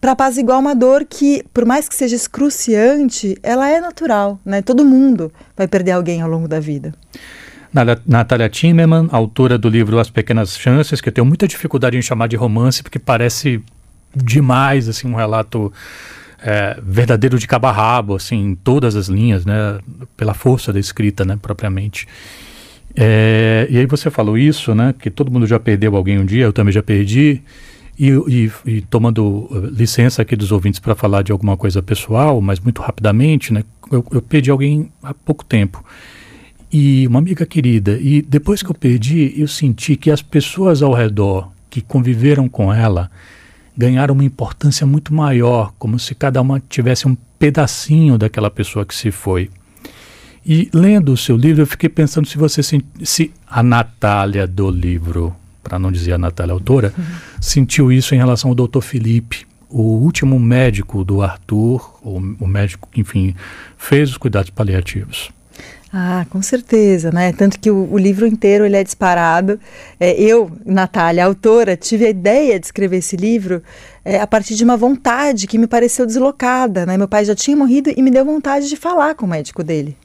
para 0.00 0.12
apaziguar 0.12 0.58
uma 0.58 0.74
dor 0.74 1.04
que, 1.04 1.42
por 1.52 1.64
mais 1.64 1.88
que 1.88 1.94
seja 1.94 2.14
excruciante, 2.14 3.36
ela 3.42 3.68
é 3.68 3.80
natural, 3.80 4.38
né? 4.44 4.62
Todo 4.62 4.84
mundo 4.84 5.32
vai 5.56 5.66
perder 5.66 5.92
alguém 5.92 6.20
ao 6.20 6.30
longo 6.30 6.46
da 6.46 6.60
vida. 6.60 6.94
Natália 8.06 8.48
Timmerman, 8.48 9.08
autora 9.10 9.58
do 9.58 9.68
livro 9.68 9.98
As 9.98 10.08
Pequenas 10.08 10.56
Chances, 10.58 11.00
que 11.00 11.08
eu 11.08 11.12
tenho 11.12 11.26
muita 11.26 11.46
dificuldade 11.46 11.96
em 11.96 12.02
chamar 12.02 12.26
de 12.28 12.36
romance, 12.36 12.82
porque 12.82 12.98
parece 12.98 13.62
demais 14.14 14.88
assim 14.88 15.06
um 15.06 15.14
relato 15.14 15.72
é, 16.42 16.78
verdadeiro 16.82 17.38
de 17.38 17.46
cabo 17.46 17.66
a 17.66 17.72
rabo, 17.72 18.16
assim, 18.16 18.36
em 18.36 18.54
todas 18.54 18.96
as 18.96 19.08
linhas, 19.08 19.44
né, 19.44 19.78
pela 20.16 20.34
força 20.34 20.72
da 20.72 20.78
escrita, 20.78 21.24
né, 21.24 21.38
propriamente. 21.40 22.06
É, 22.96 23.66
e 23.70 23.78
aí 23.78 23.86
você 23.86 24.10
falou 24.10 24.38
isso, 24.38 24.74
né, 24.74 24.94
que 24.98 25.10
todo 25.10 25.30
mundo 25.30 25.46
já 25.46 25.58
perdeu 25.58 25.94
alguém 25.96 26.18
um 26.18 26.24
dia, 26.24 26.44
eu 26.44 26.52
também 26.52 26.72
já 26.72 26.82
perdi, 26.82 27.42
e, 27.98 28.10
e, 28.10 28.52
e 28.64 28.80
tomando 28.82 29.48
uh, 29.50 29.66
licença 29.72 30.22
aqui 30.22 30.36
dos 30.36 30.52
ouvintes 30.52 30.78
para 30.78 30.94
falar 30.94 31.22
de 31.22 31.32
alguma 31.32 31.56
coisa 31.56 31.82
pessoal, 31.82 32.40
mas 32.40 32.60
muito 32.60 32.80
rapidamente, 32.80 33.52
né, 33.52 33.64
eu, 33.90 34.04
eu 34.12 34.22
perdi 34.22 34.50
alguém 34.50 34.90
há 35.02 35.12
pouco 35.12 35.44
tempo 35.44 35.84
e 36.72 37.06
uma 37.06 37.18
amiga 37.18 37.46
querida. 37.46 37.98
E 38.00 38.22
depois 38.22 38.62
que 38.62 38.70
eu 38.70 38.74
perdi, 38.74 39.34
eu 39.36 39.48
senti 39.48 39.96
que 39.96 40.10
as 40.10 40.22
pessoas 40.22 40.82
ao 40.82 40.92
redor 40.92 41.50
que 41.70 41.80
conviveram 41.80 42.48
com 42.48 42.72
ela 42.72 43.10
ganharam 43.76 44.14
uma 44.14 44.24
importância 44.24 44.86
muito 44.86 45.14
maior, 45.14 45.72
como 45.78 45.98
se 45.98 46.14
cada 46.14 46.40
uma 46.40 46.60
tivesse 46.60 47.06
um 47.06 47.16
pedacinho 47.38 48.18
daquela 48.18 48.50
pessoa 48.50 48.84
que 48.84 48.94
se 48.94 49.10
foi. 49.10 49.50
E 50.44 50.68
lendo 50.72 51.12
o 51.12 51.16
seu 51.16 51.36
livro, 51.36 51.62
eu 51.62 51.66
fiquei 51.66 51.88
pensando 51.88 52.26
se 52.26 52.36
você 52.36 52.62
se, 52.62 52.84
se 53.04 53.30
a 53.46 53.62
Natália 53.62 54.46
do 54.46 54.70
livro, 54.70 55.34
para 55.62 55.78
não 55.78 55.92
dizer 55.92 56.12
a 56.12 56.18
Natália 56.18 56.52
autora, 56.52 56.92
uhum. 56.96 57.04
sentiu 57.40 57.92
isso 57.92 58.14
em 58.14 58.18
relação 58.18 58.50
ao 58.50 58.54
Dr. 58.54 58.80
Felipe, 58.80 59.46
o 59.68 59.82
último 59.82 60.38
médico 60.38 61.04
do 61.04 61.22
Arthur, 61.22 61.98
o, 62.02 62.16
o 62.40 62.46
médico 62.46 62.88
que, 62.90 63.00
enfim, 63.00 63.34
fez 63.76 64.10
os 64.10 64.16
cuidados 64.16 64.50
paliativos. 64.50 65.30
Ah, 65.92 66.26
com 66.28 66.42
certeza, 66.42 67.10
né? 67.10 67.32
Tanto 67.32 67.58
que 67.58 67.70
o, 67.70 67.90
o 67.90 67.96
livro 67.96 68.26
inteiro 68.26 68.66
ele 68.66 68.76
é 68.76 68.84
disparado. 68.84 69.58
É, 69.98 70.20
eu, 70.20 70.50
Natália, 70.64 71.24
autora, 71.24 71.76
tive 71.78 72.04
a 72.04 72.10
ideia 72.10 72.60
de 72.60 72.66
escrever 72.66 72.98
esse 72.98 73.16
livro 73.16 73.62
é, 74.04 74.20
a 74.20 74.26
partir 74.26 74.54
de 74.54 74.64
uma 74.64 74.76
vontade 74.76 75.46
que 75.46 75.56
me 75.56 75.66
pareceu 75.66 76.04
deslocada, 76.04 76.84
né? 76.84 76.98
Meu 76.98 77.08
pai 77.08 77.24
já 77.24 77.34
tinha 77.34 77.56
morrido 77.56 77.90
e 77.94 78.02
me 78.02 78.10
deu 78.10 78.24
vontade 78.24 78.68
de 78.68 78.76
falar 78.76 79.14
com 79.14 79.24
o 79.24 79.28
médico 79.28 79.64
dele 79.64 79.96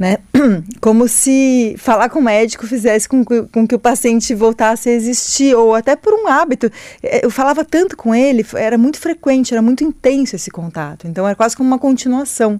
né? 0.00 0.16
Como 0.80 1.06
se 1.06 1.74
falar 1.76 2.08
com 2.08 2.20
o 2.20 2.22
médico 2.22 2.66
fizesse 2.66 3.06
com 3.06 3.22
que, 3.22 3.42
com 3.42 3.68
que 3.68 3.74
o 3.74 3.78
paciente 3.78 4.34
voltasse 4.34 4.88
a 4.88 4.92
existir, 4.92 5.54
ou 5.54 5.74
até 5.74 5.94
por 5.94 6.14
um 6.14 6.26
hábito. 6.26 6.72
É, 7.02 7.22
eu 7.22 7.30
falava 7.30 7.62
tanto 7.66 7.94
com 7.98 8.14
ele, 8.14 8.44
era 8.54 8.78
muito 8.78 8.98
frequente, 8.98 9.52
era 9.52 9.60
muito 9.60 9.84
intenso 9.84 10.34
esse 10.34 10.50
contato. 10.50 11.06
Então 11.06 11.26
era 11.26 11.36
quase 11.36 11.54
como 11.54 11.68
uma 11.68 11.78
continuação. 11.78 12.58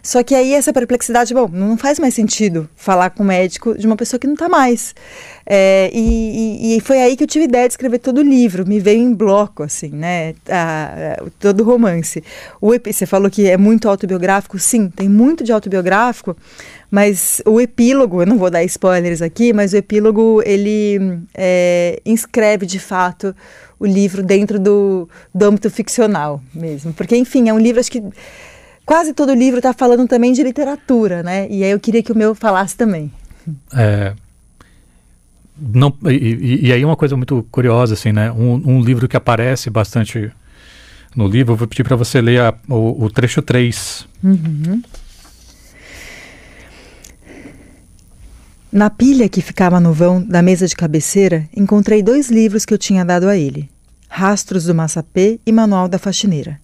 Só 0.00 0.22
que 0.22 0.32
aí 0.32 0.54
essa 0.54 0.72
perplexidade, 0.72 1.34
bom, 1.34 1.48
não 1.52 1.76
faz 1.76 1.98
mais 1.98 2.14
sentido 2.14 2.70
falar 2.76 3.10
com 3.10 3.24
o 3.24 3.26
médico 3.26 3.76
de 3.76 3.84
uma 3.84 3.96
pessoa 3.96 4.20
que 4.20 4.26
não 4.28 4.34
está 4.34 4.48
mais. 4.48 4.94
É, 5.48 5.90
e, 5.94 6.76
e, 6.76 6.80
foi 6.80 7.00
aí 7.00 7.16
que 7.16 7.22
eu 7.22 7.28
tive 7.28 7.44
ideia 7.44 7.68
de 7.68 7.72
escrever 7.74 8.00
todo 8.00 8.18
o 8.18 8.22
livro, 8.22 8.66
me 8.66 8.80
veio 8.80 9.00
em 9.00 9.14
bloco, 9.14 9.62
assim, 9.62 9.90
né? 9.90 10.34
A, 10.50 11.18
a, 11.20 11.30
todo 11.38 11.60
o 11.60 11.64
romance. 11.64 12.22
O, 12.60 12.72
você 12.84 13.06
falou 13.06 13.30
que 13.30 13.48
é 13.48 13.56
muito 13.56 13.88
autobiográfico, 13.88 14.58
sim, 14.58 14.90
tem 14.90 15.08
muito 15.08 15.44
de 15.44 15.52
autobiográfico, 15.52 16.36
mas 16.90 17.40
o 17.46 17.60
epílogo, 17.60 18.22
eu 18.22 18.26
não 18.26 18.36
vou 18.38 18.50
dar 18.50 18.64
spoilers 18.64 19.22
aqui, 19.22 19.52
mas 19.52 19.72
o 19.72 19.76
epílogo 19.76 20.42
ele 20.44 21.20
é, 21.32 22.00
inscreve 22.04 22.66
de 22.66 22.80
fato 22.80 23.34
o 23.78 23.86
livro 23.86 24.24
dentro 24.24 24.58
do, 24.58 25.08
do 25.32 25.44
âmbito 25.44 25.70
ficcional 25.70 26.40
mesmo. 26.52 26.92
Porque, 26.92 27.16
enfim, 27.16 27.48
é 27.48 27.52
um 27.52 27.58
livro, 27.58 27.78
acho 27.78 27.92
que 27.92 28.02
quase 28.84 29.12
todo 29.12 29.32
livro 29.32 29.58
está 29.58 29.72
falando 29.72 30.08
também 30.08 30.32
de 30.32 30.42
literatura, 30.42 31.22
né? 31.22 31.46
E 31.48 31.62
aí 31.62 31.70
eu 31.70 31.78
queria 31.78 32.02
que 32.02 32.10
o 32.10 32.16
meu 32.16 32.34
falasse 32.34 32.76
também. 32.76 33.12
É, 33.76 34.12
não, 35.58 35.96
e, 36.04 36.66
e, 36.66 36.72
aí 36.72 36.84
uma 36.84 36.96
coisa 36.96 37.16
muito 37.16 37.46
curiosa, 37.50 37.94
assim, 37.94 38.12
né? 38.12 38.30
Um, 38.30 38.60
um, 38.64 38.80
livro 38.80 39.08
que 39.08 39.16
aparece 39.16 39.70
bastante 39.70 40.30
no 41.14 41.26
livro, 41.26 41.54
eu 41.54 41.56
vou 41.56 41.66
pedir 41.66 41.82
para 41.82 41.96
você 41.96 42.20
ler 42.20 42.40
a, 42.40 42.54
o, 42.68 43.04
o, 43.04 43.10
trecho 43.10 43.40
3. 43.40 44.06
Uhum. 44.22 44.82
Na 48.70 48.90
pilha 48.90 49.28
que 49.28 49.40
ficava 49.40 49.80
no 49.80 49.94
vão 49.94 50.22
da 50.22 50.42
mesa 50.42 50.66
de 50.66 50.76
cabeceira, 50.76 51.48
encontrei 51.56 52.02
dois 52.02 52.28
livros 52.28 52.66
que 52.66 52.74
eu 52.74 52.78
tinha 52.78 53.04
dado 53.04 53.26
a 53.26 53.36
ele: 53.36 53.70
Rastros 54.08 54.64
do 54.64 54.74
Massapê 54.74 55.40
e 55.46 55.52
Manual 55.52 55.88
da 55.88 55.98
Faxineira. 55.98 56.60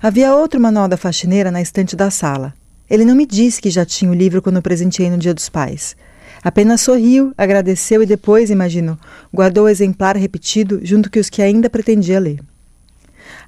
Havia 0.00 0.34
outro 0.34 0.60
Manual 0.60 0.86
da 0.86 0.96
Faxineira 0.96 1.50
na 1.50 1.60
estante 1.60 1.96
da 1.96 2.10
sala. 2.10 2.54
Ele 2.88 3.04
não 3.04 3.16
me 3.16 3.26
disse 3.26 3.60
que 3.60 3.70
já 3.70 3.84
tinha 3.84 4.10
o 4.10 4.14
livro 4.14 4.40
quando 4.40 4.56
eu 4.56 4.62
presenteei 4.62 5.10
no 5.10 5.18
Dia 5.18 5.34
dos 5.34 5.48
Pais. 5.48 5.96
Apenas 6.42 6.80
sorriu, 6.80 7.32
agradeceu 7.36 8.02
e 8.02 8.06
depois, 8.06 8.50
imagino, 8.50 8.98
guardou 9.32 9.64
o 9.64 9.68
exemplar 9.68 10.16
repetido 10.16 10.80
junto 10.82 11.10
com 11.10 11.18
os 11.18 11.28
que 11.28 11.42
ainda 11.42 11.68
pretendia 11.68 12.18
ler. 12.18 12.40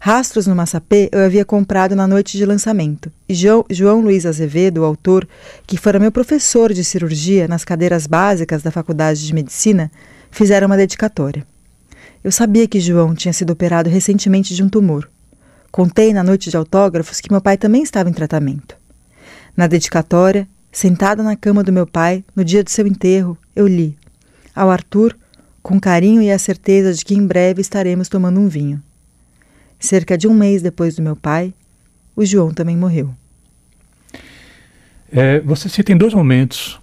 Rastros 0.01 0.47
no 0.47 0.55
Massapê 0.55 1.09
eu 1.13 1.25
havia 1.25 1.45
comprado 1.45 1.97
na 1.97 2.07
noite 2.07 2.37
de 2.37 2.45
lançamento, 2.45 3.11
e 3.29 3.35
João, 3.35 3.65
João 3.71 4.01
Luiz 4.01 4.27
Azevedo, 4.27 4.79
o 4.79 4.85
autor, 4.85 5.27
que 5.67 5.77
fora 5.77 5.99
meu 5.99 6.13
professor 6.13 6.73
de 6.73 6.85
cirurgia 6.85 7.49
nas 7.49 7.65
cadeiras 7.65 8.07
básicas 8.07 8.63
da 8.63 8.71
Faculdade 8.71 9.25
de 9.25 9.35
Medicina, 9.35 9.91
fizeram 10.31 10.67
uma 10.67 10.77
dedicatória. 10.77 11.47
Eu 12.23 12.31
sabia 12.31 12.69
que 12.69 12.81
João 12.81 13.15
tinha 13.15 13.33
sido 13.33 13.53
operado 13.53 13.89
recentemente 13.89 14.55
de 14.55 14.63
um 14.63 14.69
tumor. 14.69 15.09
Contei 15.71 16.13
na 16.13 16.23
noite 16.23 16.51
de 16.51 16.57
autógrafos 16.57 17.21
que 17.21 17.31
meu 17.31 17.41
pai 17.41 17.57
também 17.57 17.83
estava 17.83 18.09
em 18.09 18.13
tratamento. 18.13 18.77
Na 19.57 19.67
dedicatória, 19.67 20.49
Sentada 20.73 21.23
na 21.23 21.37
cama 21.37 21.63
do 21.63 21.71
meu 21.71 21.87
pai, 21.87 22.25
no 22.35 22.43
dia 22.43 22.65
do 22.65 22.71
seu 22.71 22.87
enterro, 22.87 23.37
eu 23.55 23.67
li 23.67 23.95
ao 24.55 24.71
Arthur, 24.71 25.15
com 25.63 25.79
carinho 25.79 26.23
e 26.23 26.31
a 26.31 26.39
certeza 26.39 26.95
de 26.95 27.05
que 27.05 27.15
em 27.15 27.27
breve 27.27 27.61
estaremos 27.61 28.09
tomando 28.09 28.41
um 28.41 28.49
vinho. 28.49 28.83
Cerca 29.79 30.17
de 30.17 30.27
um 30.27 30.35
mês 30.35 30.63
depois 30.63 30.97
do 30.97 31.03
meu 31.03 31.15
pai, 31.15 31.53
o 32.17 32.25
João 32.25 32.53
também 32.53 32.77
morreu. 32.77 33.15
É, 35.11 35.41
você 35.41 35.69
cita 35.69 35.93
em 35.93 35.97
dois 35.97 36.15
momentos 36.15 36.81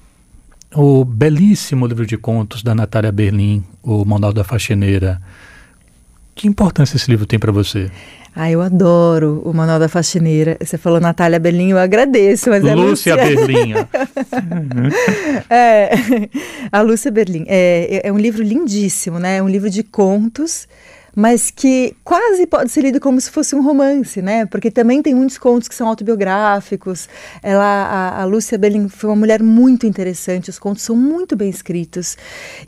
o 0.74 1.04
belíssimo 1.04 1.88
livro 1.88 2.06
de 2.06 2.16
contos 2.16 2.62
da 2.62 2.76
Natália 2.76 3.12
Berlim, 3.12 3.64
O 3.82 4.06
Manual 4.06 4.32
da 4.32 4.44
Faxineira. 4.44 5.20
Que 6.40 6.48
importância 6.48 6.96
esse 6.96 7.12
livro 7.12 7.26
tem 7.26 7.38
para 7.38 7.52
você? 7.52 7.92
Ah, 8.34 8.50
eu 8.50 8.62
adoro 8.62 9.42
o 9.44 9.54
Manual 9.54 9.78
da 9.78 9.90
Faxineira. 9.90 10.56
Você 10.62 10.78
falou 10.78 11.02
Natália 11.02 11.38
Berlim, 11.38 11.72
eu 11.72 11.78
agradeço, 11.78 12.50
mas 12.50 12.64
é 12.64 12.74
Lúcia 12.74 13.18
Berlim. 13.18 13.74
é, 15.52 15.90
a 16.72 16.82
Lúcia 16.82 17.12
Berlim. 17.12 17.44
É, 17.46 18.08
é 18.08 18.14
um 18.14 18.18
livro 18.18 18.42
lindíssimo, 18.42 19.20
né? 19.20 19.36
É 19.36 19.44
um 19.44 19.50
livro 19.50 19.70
de 19.70 19.84
contos 19.84 20.66
mas 21.20 21.52
que 21.52 21.98
quase 22.02 22.48
pode 22.48 22.72
ser 22.72 22.80
lido 22.80 22.98
como 22.98 23.20
se 23.20 23.30
fosse 23.30 23.54
um 23.54 23.62
romance, 23.62 24.22
né? 24.22 24.46
Porque 24.46 24.72
também 24.72 25.02
tem 25.02 25.14
muitos 25.14 25.38
contos 25.38 25.68
que 25.68 25.76
são 25.76 25.90
autobiográficos. 25.90 27.10
Ela, 27.44 27.66
a, 27.66 28.22
a 28.22 28.26
Lúcia 28.26 28.58
Belling 28.58 28.88
foi 28.88 29.10
uma 29.10 29.18
mulher 29.18 29.44
muito 29.44 29.86
interessante, 29.86 30.50
os 30.50 30.58
contos 30.58 30.82
são 30.82 30.96
muito 30.96 31.36
bem 31.36 31.50
escritos. 31.50 32.18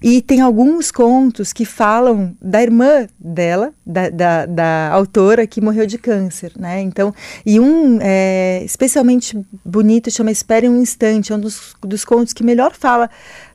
E 0.02 0.22
tem 0.22 0.42
alguns 0.42 0.92
contos 0.92 1.54
que 1.54 1.64
falam 1.64 2.36
da 2.42 2.62
irmã 2.62 3.08
dela, 3.18 3.74
da, 3.86 4.10
da, 4.10 4.46
da 4.46 4.90
autora, 4.92 5.48
que 5.48 5.62
morreu 5.62 5.88
de 5.88 5.98
câncer, 5.98 6.52
né? 6.60 6.82
Então, 6.82 7.16
e 7.46 7.58
um 7.58 8.00
é, 8.02 8.64
especialmente 8.66 9.40
bonito 9.64 10.12
chama 10.12 10.30
Espere 10.30 10.68
um 10.68 10.82
Instante, 10.82 11.32
é 11.32 11.36
um 11.38 11.40
dos, 11.40 11.74
dos 11.82 12.04
contos 12.04 12.34
que 12.34 12.44
melhor 12.44 12.74
fala 12.74 13.10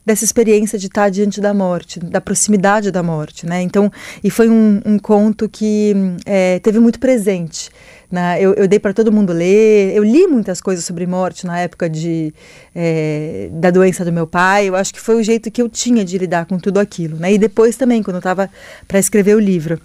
dessa 0.07 0.25
experiência 0.25 0.79
de 0.79 0.87
estar 0.87 1.11
diante 1.11 1.41
da 1.41 1.53
morte, 1.53 1.99
da 1.99 2.21
proximidade 2.21 2.91
da 2.93 3.03
morte, 3.03 3.45
né? 3.45 3.61
Então, 3.61 3.91
e 4.23 4.31
foi 4.31 4.49
um, 4.49 4.81
um 4.87 4.99
conto 4.99 5.49
que 5.49 5.93
é, 6.25 6.61
teve 6.61 6.79
muito 6.79 7.01
presente. 7.01 7.71
Né? 8.11 8.41
Eu, 8.41 8.55
eu 8.55 8.69
dei 8.69 8.79
para 8.79 8.93
todo 8.93 9.11
mundo 9.11 9.33
ler. 9.33 9.95
Eu 9.95 10.05
li 10.05 10.27
muitas 10.27 10.61
coisas 10.61 10.85
sobre 10.85 11.07
morte 11.07 11.45
na 11.45 11.59
época 11.59 11.91
de, 11.91 12.33
é, 12.75 13.49
da 13.53 13.71
doença 13.71 14.05
do 14.05 14.13
meu 14.13 14.27
pai. 14.27 14.69
Eu 14.69 14.77
acho 14.77 14.95
que 14.95 15.01
foi 15.01 15.17
o 15.17 15.23
jeito 15.23 15.51
que 15.51 15.61
eu 15.61 15.69
tinha 15.69 16.05
de 16.05 16.17
lidar 16.17 16.47
com 16.47 16.59
tudo 16.59 16.79
aquilo. 16.79 17.17
Né? 17.17 17.33
E 17.33 17.39
depois 17.39 17.77
também, 17.77 18.03
quando 18.03 18.17
eu 18.17 18.21
estava 18.21 18.49
para 18.87 18.99
escrever 18.99 19.35
o 19.35 19.41
livro. 19.41 19.81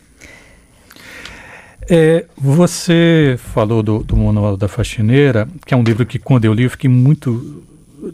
É, 1.89 2.25
você 2.37 3.37
falou 3.53 3.81
do, 3.81 4.03
do 4.03 4.15
Manual 4.15 4.55
da 4.55 4.67
Faxineira, 4.67 5.47
que 5.65 5.73
é 5.73 5.77
um 5.77 5.83
livro 5.83 6.05
que, 6.05 6.19
quando 6.19 6.45
eu 6.45 6.53
li, 6.53 6.63
eu 6.63 6.69
fiquei 6.69 6.89
muito. 6.89 7.63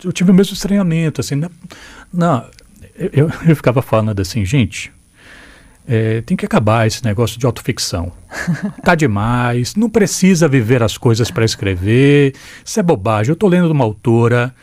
Eu 0.04 0.12
tive 0.12 0.32
o 0.32 0.34
mesmo 0.34 0.54
estranhamento. 0.54 1.20
Assim, 1.22 1.36
né? 1.36 1.50
Não, 2.14 2.46
eu, 2.98 3.30
eu 3.48 3.56
ficava 3.56 3.82
falando 3.82 4.20
assim, 4.20 4.44
gente, 4.46 4.92
é, 5.88 6.22
tem 6.22 6.36
que 6.36 6.46
acabar 6.46 6.86
esse 6.86 7.04
negócio 7.04 7.40
de 7.40 7.46
autoficção. 7.46 8.12
Tá 8.84 8.96
demais, 8.96 9.76
não 9.76 9.90
precisa 9.90 10.48
viver 10.48 10.82
as 10.82 10.98
coisas 10.98 11.30
para 11.30 11.44
escrever, 11.44 12.34
isso 12.64 12.80
é 12.80 12.84
bobagem. 12.84 13.32
Eu 13.32 13.34
estou 13.34 13.50
lendo 13.50 13.68
de 13.68 13.74
uma 13.74 13.84
autora 13.84 14.56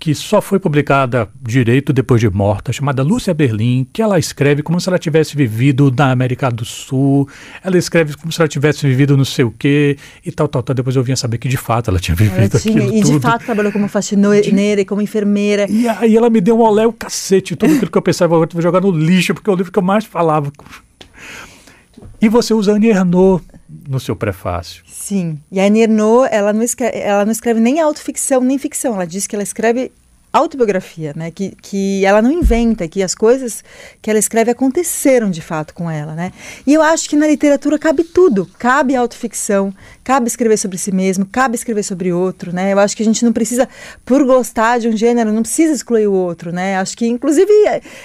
que 0.00 0.14
só 0.14 0.40
foi 0.40 0.58
publicada 0.58 1.28
direito 1.42 1.92
depois 1.92 2.22
de 2.22 2.30
morta, 2.30 2.72
chamada 2.72 3.02
Lúcia 3.02 3.34
Berlim, 3.34 3.86
que 3.92 4.00
ela 4.00 4.18
escreve 4.18 4.62
como 4.62 4.80
se 4.80 4.88
ela 4.88 4.98
tivesse 4.98 5.36
vivido 5.36 5.92
na 5.94 6.10
América 6.10 6.50
do 6.50 6.64
Sul, 6.64 7.28
ela 7.62 7.76
escreve 7.76 8.16
como 8.16 8.32
se 8.32 8.40
ela 8.40 8.48
tivesse 8.48 8.86
vivido 8.86 9.14
não 9.14 9.26
sei 9.26 9.44
o 9.44 9.50
quê, 9.50 9.98
e 10.24 10.32
tal, 10.32 10.48
tal, 10.48 10.62
tal. 10.62 10.74
Depois 10.74 10.96
eu 10.96 11.02
vinha 11.02 11.16
saber 11.16 11.36
que 11.36 11.50
de 11.50 11.58
fato 11.58 11.90
ela 11.90 12.00
tinha 12.00 12.14
vivido 12.14 12.38
ela 12.38 12.48
tinha, 12.48 12.82
E 12.82 13.02
tudo. 13.02 13.12
de 13.12 13.20
fato 13.20 13.44
trabalhou 13.44 13.70
como 13.70 13.86
faxineira 13.88 14.80
e 14.80 14.84
como 14.86 15.02
enfermeira. 15.02 15.66
E 15.70 15.86
aí 15.86 16.16
ela 16.16 16.30
me 16.30 16.40
deu 16.40 16.56
um 16.58 16.62
olé 16.62 16.86
o 16.86 16.92
cacete, 16.94 17.54
tudo 17.54 17.74
aquilo 17.74 17.90
que 17.90 17.98
eu 17.98 18.02
pensava, 18.02 18.34
eu 18.34 18.48
vou 18.50 18.62
jogar 18.62 18.80
no 18.80 18.90
lixo, 18.90 19.34
porque 19.34 19.50
é 19.50 19.52
o 19.52 19.56
livro 19.56 19.70
que 19.70 19.78
eu 19.78 19.82
mais 19.82 20.06
falava. 20.06 20.50
E 22.22 22.28
você 22.28 22.54
usa 22.54 22.72
Annie 22.72 22.88
Ernaux 22.90 23.42
no 23.88 24.00
seu 24.00 24.16
prefácio. 24.16 24.82
Sim. 24.86 25.38
E 25.50 25.60
a 25.60 25.66
Ernaux, 25.66 26.28
ela 26.30 26.52
não 26.52 26.62
escreve, 26.62 26.98
ela 26.98 27.24
não 27.24 27.32
escreve 27.32 27.60
nem 27.60 27.80
autoficção, 27.80 28.40
nem 28.40 28.58
ficção. 28.58 28.94
Ela 28.94 29.06
diz 29.06 29.26
que 29.26 29.36
ela 29.36 29.42
escreve 29.42 29.92
autobiografia, 30.32 31.12
né? 31.16 31.30
Que, 31.30 31.56
que 31.60 32.04
ela 32.04 32.22
não 32.22 32.30
inventa, 32.30 32.86
que 32.86 33.02
as 33.02 33.14
coisas 33.14 33.64
que 34.00 34.08
ela 34.08 34.18
escreve 34.18 34.50
aconteceram 34.50 35.28
de 35.30 35.40
fato 35.40 35.74
com 35.74 35.90
ela, 35.90 36.14
né? 36.14 36.32
E 36.66 36.72
eu 36.72 36.82
acho 36.82 37.08
que 37.08 37.16
na 37.16 37.26
literatura 37.26 37.78
cabe 37.78 38.04
tudo, 38.04 38.48
cabe 38.58 38.94
autoficção, 38.94 39.74
cabe 40.04 40.28
escrever 40.28 40.56
sobre 40.56 40.78
si 40.78 40.92
mesmo, 40.92 41.26
cabe 41.26 41.56
escrever 41.56 41.82
sobre 41.82 42.12
outro, 42.12 42.52
né? 42.52 42.72
Eu 42.72 42.78
acho 42.78 42.96
que 42.96 43.02
a 43.02 43.06
gente 43.06 43.24
não 43.24 43.32
precisa, 43.32 43.68
por 44.04 44.24
gostar 44.24 44.78
de 44.78 44.88
um 44.88 44.96
gênero, 44.96 45.32
não 45.32 45.42
precisa 45.42 45.72
excluir 45.72 46.06
o 46.06 46.12
outro, 46.12 46.52
né? 46.52 46.76
Acho 46.76 46.96
que 46.96 47.06
inclusive 47.06 47.52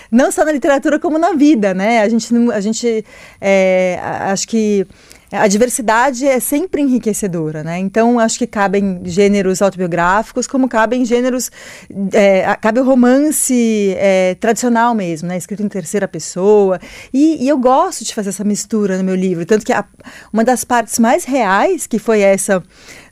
não 0.09 0.31
só 0.31 0.43
na 0.43 0.51
literatura 0.51 0.99
como 0.99 1.19
na 1.19 1.33
vida, 1.33 1.75
né? 1.75 2.01
A 2.01 2.09
gente, 2.09 2.33
a 2.51 2.61
gente, 2.61 3.05
é, 3.39 3.99
acho 4.01 4.47
que 4.47 4.87
a 5.37 5.47
diversidade 5.47 6.27
é 6.27 6.39
sempre 6.39 6.81
enriquecedora, 6.81 7.63
né? 7.63 7.79
Então, 7.79 8.19
acho 8.19 8.37
que 8.37 8.47
cabem 8.47 9.01
gêneros 9.03 9.61
autobiográficos, 9.61 10.47
como 10.47 10.67
cabem 10.67 11.05
gêneros. 11.05 11.51
É, 12.13 12.55
cabe 12.61 12.79
o 12.79 12.83
romance 12.83 13.95
é, 13.97 14.35
tradicional 14.35 14.93
mesmo, 14.93 15.27
né? 15.27 15.37
Escrito 15.37 15.63
em 15.63 15.69
terceira 15.69 16.07
pessoa. 16.07 16.79
E, 17.13 17.43
e, 17.43 17.47
eu 17.47 17.57
gosto 17.57 18.03
de 18.03 18.13
fazer 18.13 18.29
essa 18.29 18.43
mistura 18.43 18.97
no 18.97 19.03
meu 19.03 19.15
livro. 19.15 19.45
Tanto 19.45 19.65
que 19.65 19.73
a, 19.73 19.85
uma 20.31 20.43
das 20.43 20.63
partes 20.63 20.99
mais 20.99 21.23
reais, 21.25 21.87
que 21.87 21.99
foi 21.99 22.21
essa 22.21 22.63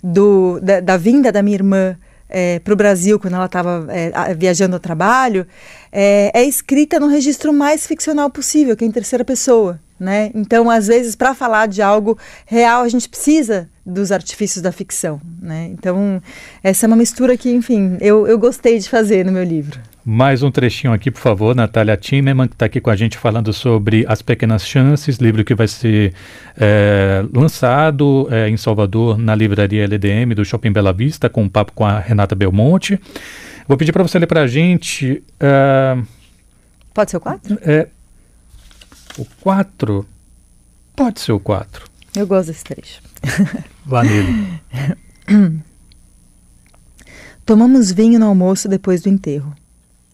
do, 0.04 0.60
da, 0.62 0.80
da 0.80 0.98
vinda 0.98 1.32
da 1.32 1.42
minha 1.42 1.56
irmã 1.56 1.98
é, 2.34 2.60
para 2.60 2.74
o 2.74 2.76
Brasil 2.76 3.20
quando 3.20 3.36
ela 3.36 3.46
estava 3.46 3.88
é, 3.90 4.34
viajando 4.34 4.76
ao 4.76 4.80
trabalho, 4.80 5.46
é, 5.92 6.32
é, 6.34 6.44
escrita 6.44 7.00
no 7.00 7.08
registro 7.08 7.54
mais 7.54 7.86
ficcional 7.86 8.30
possível, 8.32 8.76
que 8.76 8.84
é 8.84 8.88
em 8.88 8.92
terceira 8.92 9.24
pessoa. 9.24 9.80
Né? 10.00 10.32
Então, 10.34 10.70
às 10.70 10.88
vezes, 10.88 11.16
para 11.16 11.34
falar 11.34 11.68
de 11.68 11.82
algo 11.82 12.18
real, 12.46 12.84
a 12.84 12.90
gente 12.90 13.08
precisa 13.08 13.70
dos 13.86 14.12
artifícios 14.12 14.62
da 14.62 14.72
ficção. 14.72 15.22
Né? 15.42 15.70
Então, 15.72 16.22
essa 16.64 16.86
é 16.86 16.88
uma 16.88 16.96
mistura 16.96 17.38
que, 17.38 17.52
enfim, 17.52 17.98
eu, 18.02 18.28
eu 18.28 18.38
gostei 18.38 18.80
de 18.80 18.90
fazer 18.90 19.24
no 19.24 19.32
meu 19.32 19.44
livro. 19.44 19.80
Mais 20.06 20.44
um 20.44 20.52
trechinho 20.52 20.92
aqui, 20.92 21.10
por 21.10 21.22
favor, 21.22 21.56
Natália 21.56 21.96
Timmerman, 21.96 22.50
que 22.50 22.56
está 22.56 22.66
aqui 22.66 22.82
com 22.82 22.90
a 22.90 22.96
gente 22.96 23.18
falando 23.18 23.54
sobre 23.54 24.06
As 24.06 24.22
Pequenas 24.22 24.68
Chances, 24.68 25.16
livro 25.16 25.46
que 25.46 25.56
vai 25.56 25.66
ser 25.66 26.14
é, 26.58 27.24
lançado 27.34 28.28
é, 28.30 28.50
em 28.50 28.58
Salvador, 28.58 29.18
na 29.18 29.34
livraria 29.34 29.86
LDM 29.86 30.36
do 30.36 30.44
Shopping 30.44 30.74
Bela 30.74 30.92
Vista, 30.92 31.30
com 31.30 31.44
um 31.44 31.50
papo 31.50 31.72
com 31.72 31.86
a 31.86 32.00
Renata 32.00 32.36
Belmonte. 32.36 33.00
Vou 33.66 33.78
pedir 33.78 33.94
para 33.94 34.04
você 34.04 34.20
ler 34.20 34.28
para 34.28 34.42
a 34.42 34.48
gente. 34.48 35.24
Uh, 35.36 36.06
Pode 36.94 37.12
ser 37.12 37.18
o 37.18 37.22
4? 37.22 37.60
É, 37.62 37.88
o 39.18 39.26
4? 39.40 40.06
Pode 40.98 41.22
ser 41.22 41.32
o 41.32 41.40
4. 41.40 41.86
Eu 42.14 42.28
gosto 42.28 42.48
desse 42.48 42.66
trecho. 42.66 43.02
Vá 43.86 44.04
nele. 44.04 44.60
Tomamos 47.46 47.90
vinho 47.90 48.20
no 48.20 48.26
almoço 48.26 48.68
depois 48.68 49.02
do 49.02 49.08
enterro. 49.08 49.56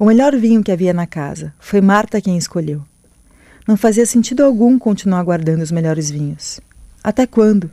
O 0.01 0.05
melhor 0.05 0.33
vinho 0.33 0.63
que 0.63 0.71
havia 0.71 0.93
na 0.93 1.05
casa. 1.05 1.53
Foi 1.59 1.81
Marta 1.81 2.21
quem 2.21 2.37
escolheu. 2.37 2.81
Não 3.67 3.75
fazia 3.75 4.05
sentido 4.05 4.45
algum 4.45 4.79
continuar 4.79 5.21
guardando 5.23 5.61
os 5.61 5.73
melhores 5.73 6.09
vinhos. 6.09 6.61
Até 7.03 7.27
quando? 7.27 7.69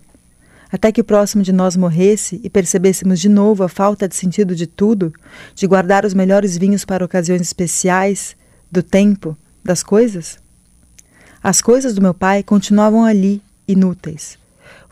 Até 0.73 0.91
que 0.91 1.01
o 1.01 1.05
próximo 1.05 1.45
de 1.45 1.53
nós 1.53 1.77
morresse 1.77 2.41
e 2.43 2.51
percebêssemos 2.51 3.21
de 3.21 3.29
novo 3.29 3.63
a 3.63 3.69
falta 3.69 4.09
de 4.09 4.17
sentido 4.17 4.57
de 4.57 4.67
tudo, 4.67 5.15
de 5.55 5.69
guardar 5.69 6.05
os 6.05 6.15
melhores 6.15 6.59
vinhos 6.59 6.85
para 6.85 7.05
ocasiões 7.05 7.43
especiais, 7.43 8.35
do 8.73 8.83
tempo, 8.83 9.39
das 9.63 9.85
coisas? 9.85 10.37
As 11.41 11.61
coisas 11.61 11.95
do 11.95 12.03
meu 12.03 12.13
pai 12.13 12.43
continuavam 12.43 13.05
ali, 13.05 13.41
inúteis. 13.69 14.37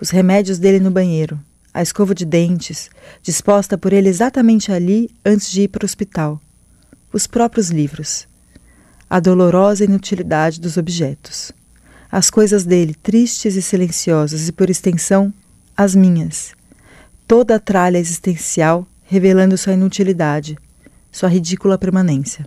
Os 0.01 0.11
remédios 0.11 0.61
dele 0.61 0.79
no 0.79 0.91
banheiro, 0.93 1.41
a 1.75 1.83
escova 1.83 2.15
de 2.15 2.25
dentes, 2.25 2.91
disposta 3.21 3.77
por 3.77 3.93
ele 3.93 4.09
exatamente 4.09 4.71
ali 4.71 5.11
antes 5.25 5.51
de 5.51 5.63
ir 5.63 5.69
para 5.69 5.83
o 5.83 5.85
hospital 5.85 6.41
os 7.15 7.29
próprios 7.29 7.71
livros, 7.71 8.27
a 9.09 9.21
dolorosa 9.21 9.85
inutilidade 9.85 10.61
dos 10.61 10.77
objetos, 10.77 11.53
as 12.11 12.29
coisas 12.29 12.65
dele 12.65 12.93
tristes 12.93 13.55
e 13.55 13.63
silenciosas 13.63 14.49
e, 14.49 14.53
por 14.53 14.69
extensão, 14.69 15.33
as 15.77 15.95
minhas, 15.95 16.55
toda 17.29 17.55
a 17.55 17.61
tralha 17.61 17.99
existencial 17.99 18.85
revelando 19.05 19.57
sua 19.57 19.75
inutilidade, 19.75 20.59
sua 21.13 21.29
ridícula 21.29 21.79
permanência. 21.79 22.47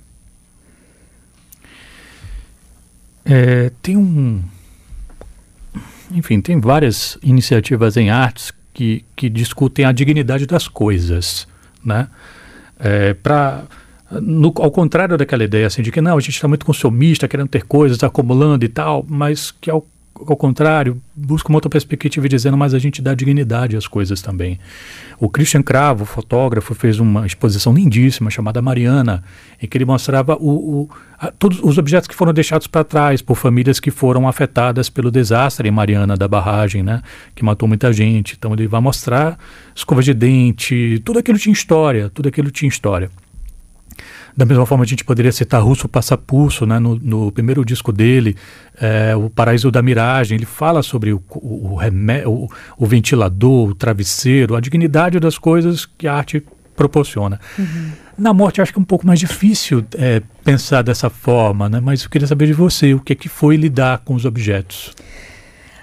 É, 3.24 3.72
tem 3.82 3.96
um. 3.96 4.44
Enfim, 6.12 6.42
tem 6.42 6.60
várias 6.60 7.18
iniciativas 7.24 7.96
em 7.96 8.10
artes 8.10 8.52
que, 8.74 9.06
que 9.16 9.30
discutem 9.30 9.86
a 9.86 9.94
dignidade 9.94 10.46
das 10.46 10.68
coisas, 10.68 11.48
né? 11.84 12.10
É, 12.78 13.14
Para 13.14 13.66
no, 14.12 14.54
ao 14.58 14.72
contrário 14.72 15.18
daquela 15.18 15.44
ideia 15.44 15.68
assim, 15.68 15.82
de 15.82 15.92
que 15.92 16.02
não, 16.02 16.18
a 16.18 16.20
gente 16.20 16.36
está 16.36 16.48
muito 16.48 16.66
consumista, 16.66 17.28
querendo 17.28 17.50
ter 17.50 17.64
coisas, 17.64 18.02
acumulando 18.04 18.64
e 18.64 18.70
tal, 18.70 19.06
mas 19.08 19.52
que 19.52 19.70
ao, 19.70 19.86
ao 20.26 20.36
contrário, 20.36 21.02
busca 21.16 21.50
uma 21.50 21.58
outra 21.58 21.70
perspectiva 21.70 22.28
dizendo, 22.28 22.58
mas 22.58 22.74
a 22.74 22.80
gente 22.80 23.02
dá 23.02 23.14
dignidade 23.14 23.76
às 23.76 23.88
coisas 23.88 24.22
também. 24.22 24.60
O 25.20 25.30
Christian 25.30 25.62
Cravo, 25.62 26.06
fotógrafo, 26.06 26.74
fez 26.74 27.00
uma 27.00 27.26
exposição 27.26 27.74
lindíssima 27.74 28.30
chamada 28.30 28.62
Mariana, 28.62 29.24
em 29.62 29.68
que 29.68 29.78
ele 29.78 29.86
mostrava 29.86 30.36
o, 30.36 30.50
o, 30.50 30.90
a, 31.20 31.32
todos 31.32 31.60
os 31.62 31.78
objetos 31.78 32.08
que 32.08 32.16
foram 32.16 32.34
deixados 32.34 32.68
para 32.68 32.84
trás 32.84 33.22
por 33.22 33.36
famílias 33.36 33.80
que 33.80 33.92
foram 33.92 34.28
afetadas 34.28 34.90
pelo 34.90 35.12
desastre 35.12 35.68
em 35.68 35.72
Mariana 35.72 36.16
da 36.16 36.28
barragem, 36.28 36.82
né, 36.82 37.02
que 37.36 37.44
matou 37.44 37.68
muita 37.68 37.92
gente. 37.92 38.36
Então 38.38 38.54
ele 38.54 38.68
vai 38.68 38.82
mostrar 38.82 39.38
escovas 39.76 40.06
de 40.06 40.14
dente, 40.14 41.02
tudo 41.04 41.20
aquilo 41.20 41.38
tinha 41.38 41.54
história, 41.54 42.10
tudo 42.10 42.30
aquilo 42.30 42.50
tinha 42.52 42.70
história. 42.70 43.10
Da 44.38 44.46
mesma 44.46 44.68
forma, 44.68 44.84
a 44.84 44.88
gente 44.88 45.04
poderia 45.04 45.32
citar 45.32 45.64
Russo 45.64 45.90
Passapulso, 45.90 46.64
né? 46.68 46.78
no, 46.78 46.96
no 46.96 47.32
primeiro 47.32 47.66
disco 47.66 47.92
dele, 47.92 48.36
é, 48.80 49.16
O 49.16 49.32
Paraíso 49.32 49.72
da 49.72 49.82
Miragem. 49.82 50.36
Ele 50.38 50.46
fala 50.46 50.84
sobre 50.84 51.12
o, 51.12 51.24
o, 51.32 51.76
o, 51.76 51.80
o, 52.28 52.50
o 52.78 52.86
ventilador, 52.86 53.70
o 53.70 53.74
travesseiro, 53.74 54.56
a 54.56 54.62
dignidade 54.62 55.20
das 55.20 55.40
coisas 55.40 55.88
que 55.88 56.08
a 56.08 56.14
arte 56.14 56.46
proporciona. 56.76 57.40
Uhum. 57.58 57.92
Na 58.16 58.32
morte, 58.32 58.62
acho 58.62 58.72
que 58.72 58.78
é 58.78 58.82
um 58.82 58.86
pouco 58.86 59.08
mais 59.08 59.20
difícil 59.20 59.84
é, 59.98 60.22
pensar 60.44 60.84
dessa 60.84 61.10
forma, 61.10 61.68
né? 61.68 61.80
mas 61.80 62.04
eu 62.04 62.10
queria 62.10 62.28
saber 62.28 62.46
de 62.46 62.54
você, 62.54 62.94
o 62.94 63.00
que, 63.00 63.14
é 63.14 63.16
que 63.16 63.28
foi 63.28 63.56
lidar 63.56 64.04
com 64.06 64.14
os 64.14 64.24
objetos? 64.24 64.94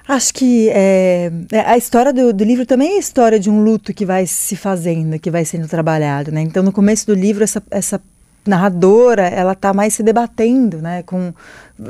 Acho 0.06 0.34
que 0.34 0.68
é, 0.68 1.32
a 1.66 1.76
história 1.76 2.12
do, 2.12 2.32
do, 2.32 2.44
livro 2.44 2.66
também 2.66 2.92
é 2.92 2.96
a 2.96 2.98
história 2.98 3.40
de 3.40 3.50
um 3.50 3.64
luto 3.64 3.92
que 3.92 4.04
vai 4.04 4.26
se 4.26 4.54
fazendo, 4.54 5.18
que 5.18 5.30
vai 5.30 5.44
sendo 5.44 5.66
trabalhado. 5.66 6.30
Né? 6.30 6.42
Então, 6.42 6.62
no 6.62 6.70
começo 6.70 7.06
do 7.06 7.14
livro, 7.14 7.42
essa, 7.42 7.62
essa 7.70 8.00
narradora, 8.46 9.26
ela 9.28 9.52
está 9.52 9.72
mais 9.72 9.94
se 9.94 10.02
debatendo, 10.02 10.78
né, 10.78 11.02
com 11.02 11.32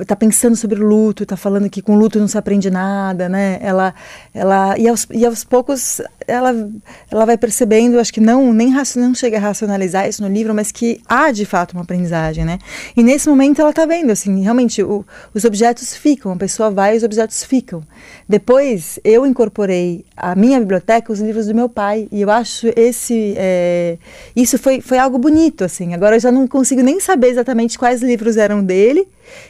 tá 0.06 0.16
pensando 0.16 0.56
sobre 0.56 0.78
luto, 0.78 1.24
está 1.24 1.36
falando 1.36 1.68
que 1.68 1.82
com 1.82 1.94
luto 1.96 2.18
não 2.18 2.26
se 2.26 2.38
aprende 2.38 2.70
nada, 2.70 3.28
né? 3.28 3.58
Ela 3.60 3.94
ela 4.32 4.78
e 4.78 4.88
aos, 4.88 5.06
e 5.10 5.26
aos 5.26 5.44
poucos 5.44 6.00
ela 6.26 6.70
ela 7.10 7.24
vai 7.24 7.36
percebendo, 7.36 7.98
acho 7.98 8.12
que 8.12 8.20
não 8.20 8.52
nem 8.52 8.72
não 8.96 9.14
chega 9.14 9.36
a 9.36 9.40
racionalizar 9.40 10.08
isso 10.08 10.22
no 10.22 10.28
livro, 10.28 10.54
mas 10.54 10.70
que 10.70 11.00
há 11.08 11.30
de 11.30 11.44
fato 11.44 11.72
uma 11.72 11.82
aprendizagem, 11.82 12.44
né? 12.44 12.58
E 12.96 13.02
nesse 13.02 13.28
momento 13.28 13.60
ela 13.60 13.70
está 13.70 13.86
vendo 13.86 14.10
assim, 14.10 14.42
realmente 14.42 14.82
o, 14.82 15.04
os 15.32 15.44
objetos 15.44 15.94
ficam, 15.96 16.32
a 16.32 16.36
pessoa 16.36 16.70
vai 16.70 16.94
e 16.94 16.96
os 16.96 17.02
objetos 17.02 17.44
ficam. 17.44 17.82
Depois 18.28 18.98
eu 19.04 19.26
incorporei 19.26 20.04
a 20.16 20.34
minha 20.34 20.58
biblioteca 20.58 21.12
os 21.12 21.20
livros 21.20 21.46
do 21.46 21.54
meu 21.54 21.68
pai 21.68 22.08
e 22.10 22.22
eu 22.22 22.30
acho 22.30 22.68
esse 22.76 23.34
é, 23.36 23.98
isso 24.34 24.58
foi 24.58 24.80
foi 24.80 24.98
algo 24.98 25.18
bonito 25.18 25.64
assim. 25.64 25.94
Agora 25.94 26.16
eu 26.16 26.20
já 26.20 26.32
não 26.32 26.46
consigo 26.46 26.82
nem 26.82 27.00
saber 27.00 27.28
exatamente 27.28 27.78
quais 27.78 28.02
livros 28.02 28.36
eram 28.36 28.62
dele 28.62 29.06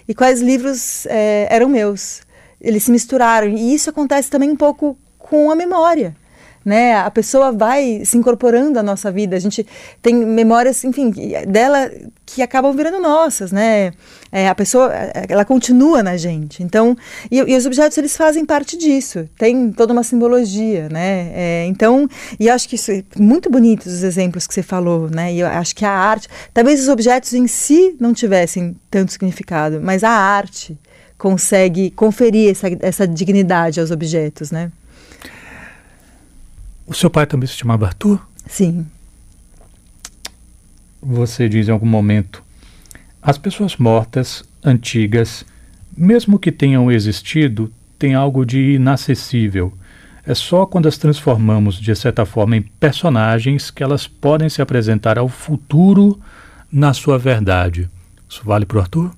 e 0.09 0.15
quais 0.15 0.41
livros 0.41 1.07
é, 1.07 1.47
eram 1.51 1.69
meus. 1.69 2.23
Eles 2.61 2.85
se 2.85 2.91
misturaram. 2.91 3.49
E 3.49 3.75
isso 3.75 3.91
acontece 3.91 4.31
também 4.31 4.51
um 4.51 4.57
pouco 4.57 4.97
com 5.19 5.51
a 5.51 5.55
memória. 5.55 6.17
Né? 6.65 6.97
A 6.97 7.11
pessoa 7.11 7.53
vai 7.53 8.03
se 8.05 8.17
incorporando 8.17 8.79
à 8.79 8.83
nossa 8.83 9.13
vida. 9.13 9.37
A 9.37 9.39
gente 9.39 9.67
tem 10.01 10.15
memórias, 10.15 10.83
enfim, 10.83 11.13
dela 11.47 11.91
que 12.25 12.41
acabam 12.41 12.75
virando 12.75 12.99
nossas, 12.99 13.53
né? 13.53 13.93
É, 14.33 14.49
a 14.49 14.55
pessoa, 14.55 14.91
ela 15.29 15.45
continua 15.45 16.03
na 16.03 16.17
gente. 16.17 16.63
Então, 16.63 16.97
e, 17.31 17.39
e, 17.39 17.57
os 17.57 17.67
objetos 17.67 17.97
eles 17.99 18.17
fazem 18.17 18.45
parte 18.45 18.77
disso. 18.77 19.29
Tem 19.39 19.71
toda 19.73 19.93
uma 19.93 20.03
simbologia, 20.03 20.89
né? 20.89 21.31
É, 21.35 21.67
então, 21.67 22.09
e 22.41 22.49
eu 22.49 22.55
acho 22.55 22.69
que 22.69 22.77
isso 22.77 22.91
é 22.91 23.05
muito 23.17 23.51
bonito 23.51 23.87
os 23.87 24.03
exemplos 24.03 24.47
que 24.47 24.55
você 24.55 24.63
falou, 24.63 25.09
né? 25.11 25.33
E 25.35 25.41
eu 25.41 25.47
acho 25.47 25.77
que 25.77 25.85
a 25.85 25.91
arte, 25.91 26.29
talvez 26.53 26.81
os 26.81 26.89
objetos 26.89 27.33
em 27.35 27.47
si 27.47 27.95
não 28.01 28.15
tivessem 28.15 28.75
tanto 28.91 29.13
significado, 29.13 29.81
mas 29.83 30.03
a 30.03 30.11
arte 30.11 30.79
consegue 31.17 31.91
conferir 31.91 32.51
essa, 32.51 32.67
essa 32.81 33.07
dignidade 33.07 33.81
aos 33.81 33.91
objetos, 33.91 34.51
né? 34.51 34.73
O 36.87 36.93
seu 36.93 37.09
pai 37.09 37.27
também 37.27 37.47
se 37.47 37.55
chamava 37.55 37.87
Arthur? 37.87 38.21
Sim. 38.47 38.87
Você 41.03 41.49
diz 41.49 41.69
em 41.69 41.73
algum 41.73 41.87
momento: 41.87 42.43
as 43.23 43.39
pessoas 43.39 43.77
mortas, 43.77 44.45
antigas, 44.63 45.45
mesmo 45.97 46.39
que 46.39 46.53
tenham 46.53 46.91
existido, 46.91 47.73
têm 47.99 48.15
algo 48.15 48.45
de 48.45 48.75
inacessível. 48.75 49.73
É 50.27 50.35
só 50.35 50.65
quando 50.65 50.89
as 50.89 50.97
transformamos, 50.97 51.77
de 51.77 51.95
certa 51.95 52.25
forma, 52.25 52.57
em 52.57 52.63
personagens 52.63 53.71
que 53.71 53.83
elas 53.83 54.07
podem 54.07 54.49
se 54.49 54.63
apresentar 54.63 55.19
ao 55.19 55.29
futuro 55.29 56.19
na 56.73 56.95
sua 56.95 57.19
verdade. 57.19 57.89
Isso 58.29 58.43
vale 58.45 58.65
para 58.65 58.79
o 58.79 58.81
Arthur? 58.81 59.11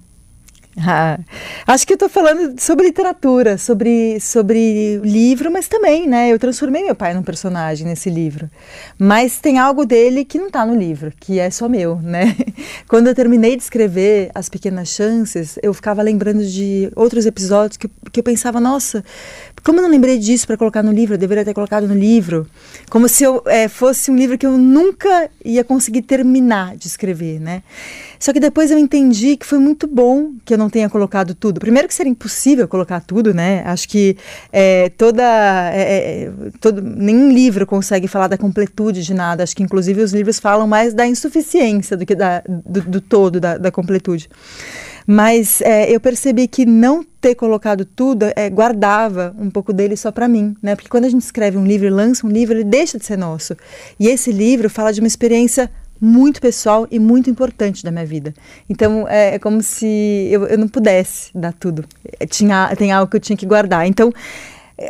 Ah, 0.88 1.18
acho 1.66 1.86
que 1.86 1.94
eu 1.94 1.96
estou 1.96 2.08
falando 2.08 2.60
sobre 2.60 2.86
literatura, 2.86 3.58
sobre, 3.58 4.20
sobre 4.20 4.98
livro, 4.98 5.50
mas 5.50 5.68
também, 5.68 6.06
né? 6.06 6.30
Eu 6.30 6.38
transformei 6.38 6.84
meu 6.84 6.94
pai 6.94 7.14
num 7.14 7.22
personagem 7.22 7.86
nesse 7.86 8.10
livro. 8.10 8.48
Mas 8.98 9.40
tem 9.40 9.58
algo 9.58 9.84
dele 9.84 10.24
que 10.24 10.38
não 10.38 10.46
está 10.48 10.64
no 10.64 10.74
livro, 10.74 11.12
que 11.18 11.40
é 11.40 11.50
só 11.50 11.68
meu, 11.68 11.96
né? 11.96 12.36
Quando 12.88 13.08
eu 13.08 13.14
terminei 13.14 13.56
de 13.56 13.62
escrever 13.62 14.30
As 14.34 14.48
Pequenas 14.48 14.88
Chances, 14.88 15.58
eu 15.62 15.72
ficava 15.72 16.02
lembrando 16.02 16.44
de 16.44 16.90
outros 16.94 17.26
episódios 17.26 17.76
que, 17.76 17.90
que 18.12 18.20
eu 18.20 18.24
pensava, 18.24 18.60
nossa, 18.60 19.02
como 19.66 19.81
eu 19.81 19.83
não 19.83 19.90
lembrei 19.90 20.16
disso 20.16 20.46
para 20.46 20.57
colocar 20.57 20.81
no 20.81 20.92
livro? 20.92 21.16
Eu 21.16 21.18
deveria 21.18 21.44
ter 21.44 21.52
colocado 21.52 21.88
no 21.88 21.94
livro. 21.94 22.46
Como 22.88 23.09
se 23.09 23.24
eu 23.24 23.42
é, 23.46 23.66
fosse 23.66 24.12
um 24.12 24.16
livro 24.16 24.38
que 24.38 24.46
eu 24.46 24.57
nunca 24.57 25.29
ia 25.44 25.64
conseguir 25.64 26.02
terminar 26.02 26.76
de 26.76 26.87
escrever, 26.87 27.40
né? 27.40 27.64
Só 28.16 28.33
que 28.33 28.38
depois 28.38 28.70
eu 28.70 28.79
entendi 28.79 29.37
que 29.37 29.44
foi 29.44 29.59
muito 29.59 29.88
bom 29.88 30.35
que 30.44 30.55
eu 30.55 30.59
não 30.59 30.70
tenha 30.70 30.88
colocado 30.88 31.35
tudo. 31.35 31.59
Primeiro 31.59 31.88
que 31.88 31.94
seria 31.94 32.12
impossível 32.12 32.68
colocar 32.68 33.00
tudo, 33.00 33.35
né? 33.35 33.64
Acho 33.66 33.88
que 33.88 34.16
é, 34.52 34.88
toda, 34.90 35.24
é, 35.74 36.26
é, 36.26 36.33
todo, 36.61 36.81
nenhum 36.81 37.33
livro 37.33 37.66
consegue 37.66 38.07
falar 38.07 38.29
da 38.29 38.38
completude 38.38 39.02
de 39.02 39.14
nada. 39.14 39.42
Acho 39.42 39.57
que 39.57 39.64
inclusive 39.64 40.00
os 40.00 40.12
livros 40.12 40.38
falam 40.38 40.68
mais 40.68 40.94
da 40.94 41.09
insuficiência 41.09 41.96
do 41.96 42.07
que 42.07 42.14
da, 42.14 42.40
do, 42.46 42.83
do 42.83 43.00
todo, 43.00 43.40
da, 43.40 43.59
da 43.59 43.72
completude. 43.72 44.29
Mas 45.06 45.60
é, 45.60 45.88
eu 45.90 46.00
percebi 46.00 46.48
que 46.48 46.66
não 46.66 47.04
ter 47.20 47.34
colocado 47.34 47.84
tudo 47.84 48.26
é, 48.34 48.50
guardava 48.50 49.34
um 49.38 49.48
pouco 49.48 49.72
dele 49.72 49.96
só 49.96 50.10
para 50.10 50.26
mim, 50.26 50.56
né? 50.60 50.74
Porque 50.74 50.88
quando 50.88 51.04
a 51.04 51.08
gente 51.08 51.22
escreve 51.22 51.56
um 51.56 51.64
livro 51.64 51.88
lança 51.88 52.26
um 52.26 52.30
livro, 52.30 52.54
ele 52.54 52.64
deixa 52.64 52.98
de 52.98 53.04
ser 53.04 53.16
nosso. 53.16 53.56
E 54.00 54.08
esse 54.08 54.32
livro 54.32 54.68
fala 54.68 54.92
de 54.92 55.00
uma 55.00 55.06
experiência 55.06 55.70
muito 56.00 56.40
pessoal 56.40 56.86
e 56.90 56.98
muito 56.98 57.30
importante 57.30 57.84
da 57.84 57.90
minha 57.90 58.04
vida. 58.04 58.34
Então 58.68 59.06
é, 59.08 59.36
é 59.36 59.38
como 59.38 59.62
se 59.62 60.28
eu, 60.30 60.46
eu, 60.46 60.58
não 60.58 60.68
pudesse 60.68 61.30
dar 61.34 61.52
tudo. 61.52 61.84
É, 62.18 62.26
tinha, 62.26 62.74
tem 62.76 62.90
algo 62.90 63.08
que 63.10 63.16
eu 63.16 63.20
tinha 63.20 63.36
que 63.36 63.46
guardar. 63.46 63.86
Então 63.86 64.12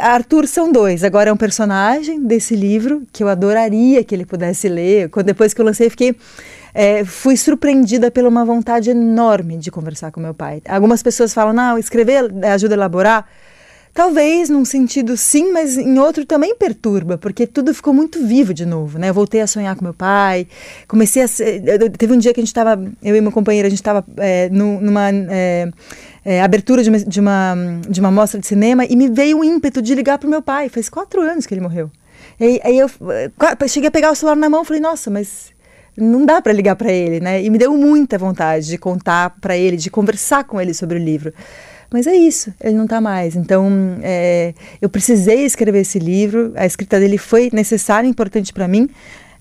Arthur 0.01 0.49
são 0.49 0.73
dois. 0.73 1.05
Agora 1.05 1.31
é 1.31 1.33
um 1.33 1.37
personagem 1.37 2.23
desse 2.23 2.57
livro 2.57 3.03
que 3.13 3.23
eu 3.23 3.29
adoraria 3.29 4.03
que 4.03 4.15
ele 4.15 4.27
pudesse 4.27 4.69
ler. 4.69 5.11
Depois 5.25 5.55
que 5.55 5.61
eu 5.61 5.65
lancei, 5.65 5.89
fiquei 5.89 6.17
é, 6.79 7.07
fui 7.07 7.39
surpreendida 7.39 8.11
pela 8.11 8.29
uma 8.29 8.45
vontade 8.45 8.91
enorme 8.91 9.57
de 9.57 9.71
conversar 9.71 10.13
com 10.13 10.21
meu 10.21 10.35
pai. 10.35 10.61
Algumas 10.69 11.03
pessoas 11.03 11.33
falam, 11.33 11.55
não, 11.55 11.79
escrever 11.79 12.31
ajuda 12.45 12.75
a 12.75 12.77
elaborar. 12.77 13.27
Talvez 13.95 14.51
num 14.51 14.63
sentido 14.63 15.17
sim, 15.17 15.53
mas 15.53 15.79
em 15.79 15.99
outro 15.99 16.27
também 16.27 16.55
perturba, 16.55 17.17
porque 17.17 17.47
tudo 17.47 17.73
ficou 17.73 17.95
muito 17.95 18.23
vivo 18.27 18.53
de 18.53 18.67
novo, 18.67 18.99
né? 18.99 19.09
Eu 19.09 19.15
voltei 19.15 19.41
a 19.41 19.47
sonhar 19.47 19.75
com 19.75 19.83
meu 19.83 19.95
pai, 19.95 20.47
comecei 20.87 21.23
a. 21.23 21.27
Teve 21.97 22.13
um 22.13 22.19
dia 22.19 22.35
que 22.35 22.41
a 22.41 22.43
gente 22.43 22.49
estava, 22.49 22.79
eu 23.03 23.17
e 23.17 23.23
meu 23.23 23.33
companheiro, 23.33 23.67
a 23.67 23.71
gente 23.71 23.81
estava 23.81 24.05
é, 24.19 24.51
numa. 24.51 25.09
É, 25.31 25.71
é, 26.27 26.43
abertura 26.43 26.83
de 26.83 26.91
uma, 26.91 26.99
de, 26.99 27.21
uma, 27.21 27.55
de 27.89 28.01
uma 28.01 28.11
mostra 28.11 28.39
de 28.39 28.47
cinema 28.47 28.85
e 28.85 28.97
me 28.97 29.09
veio 29.09 29.39
o 29.39 29.45
ímpeto 29.45 29.81
de 29.81 29.95
ligar 29.95 30.19
para 30.19 30.29
meu 30.29 30.43
pai. 30.43 30.69
Faz 30.69 30.91
quatro 30.91 31.23
anos 31.23 31.47
que 31.47 31.55
ele 31.55 31.61
morreu. 31.63 31.91
E, 32.39 32.61
aí 32.65 32.79
eu 32.79 32.91
cheguei 33.67 33.89
a 33.89 33.91
pegar 33.91 34.11
o 34.11 34.15
celular 34.15 34.37
na 34.37 34.51
mão 34.51 34.63
e 34.63 34.67
falei, 34.67 34.83
nossa, 34.83 35.09
mas 35.09 35.56
não 35.97 36.27
dá 36.27 36.43
para 36.43 36.53
ligar 36.53 36.77
para 36.77 36.93
ele, 36.93 37.21
né? 37.21 37.43
E 37.43 37.49
me 37.51 37.59
deu 37.59 37.77
muita 37.77 38.19
vontade 38.19 38.67
de 38.67 38.79
contar 38.79 39.31
para 39.41 39.57
ele, 39.57 39.77
de 39.77 39.91
conversar 39.91 40.45
com 40.45 40.61
ele 40.61 40.75
sobre 40.75 40.99
o 40.99 41.03
livro. 41.03 41.33
Mas 41.91 42.07
é 42.07 42.15
isso, 42.15 42.53
ele 42.61 42.77
não 42.77 42.85
está 42.85 43.01
mais. 43.01 43.37
Então, 43.37 43.69
é, 44.03 44.55
eu 44.81 44.89
precisei 44.89 45.45
escrever 45.45 45.81
esse 45.81 45.99
livro, 45.99 46.53
a 46.57 46.67
escrita 46.67 46.99
dele 46.99 47.17
foi 47.17 47.49
necessária 47.53 48.07
e 48.07 48.11
importante 48.11 48.53
para 48.53 48.67
mim. 48.67 48.89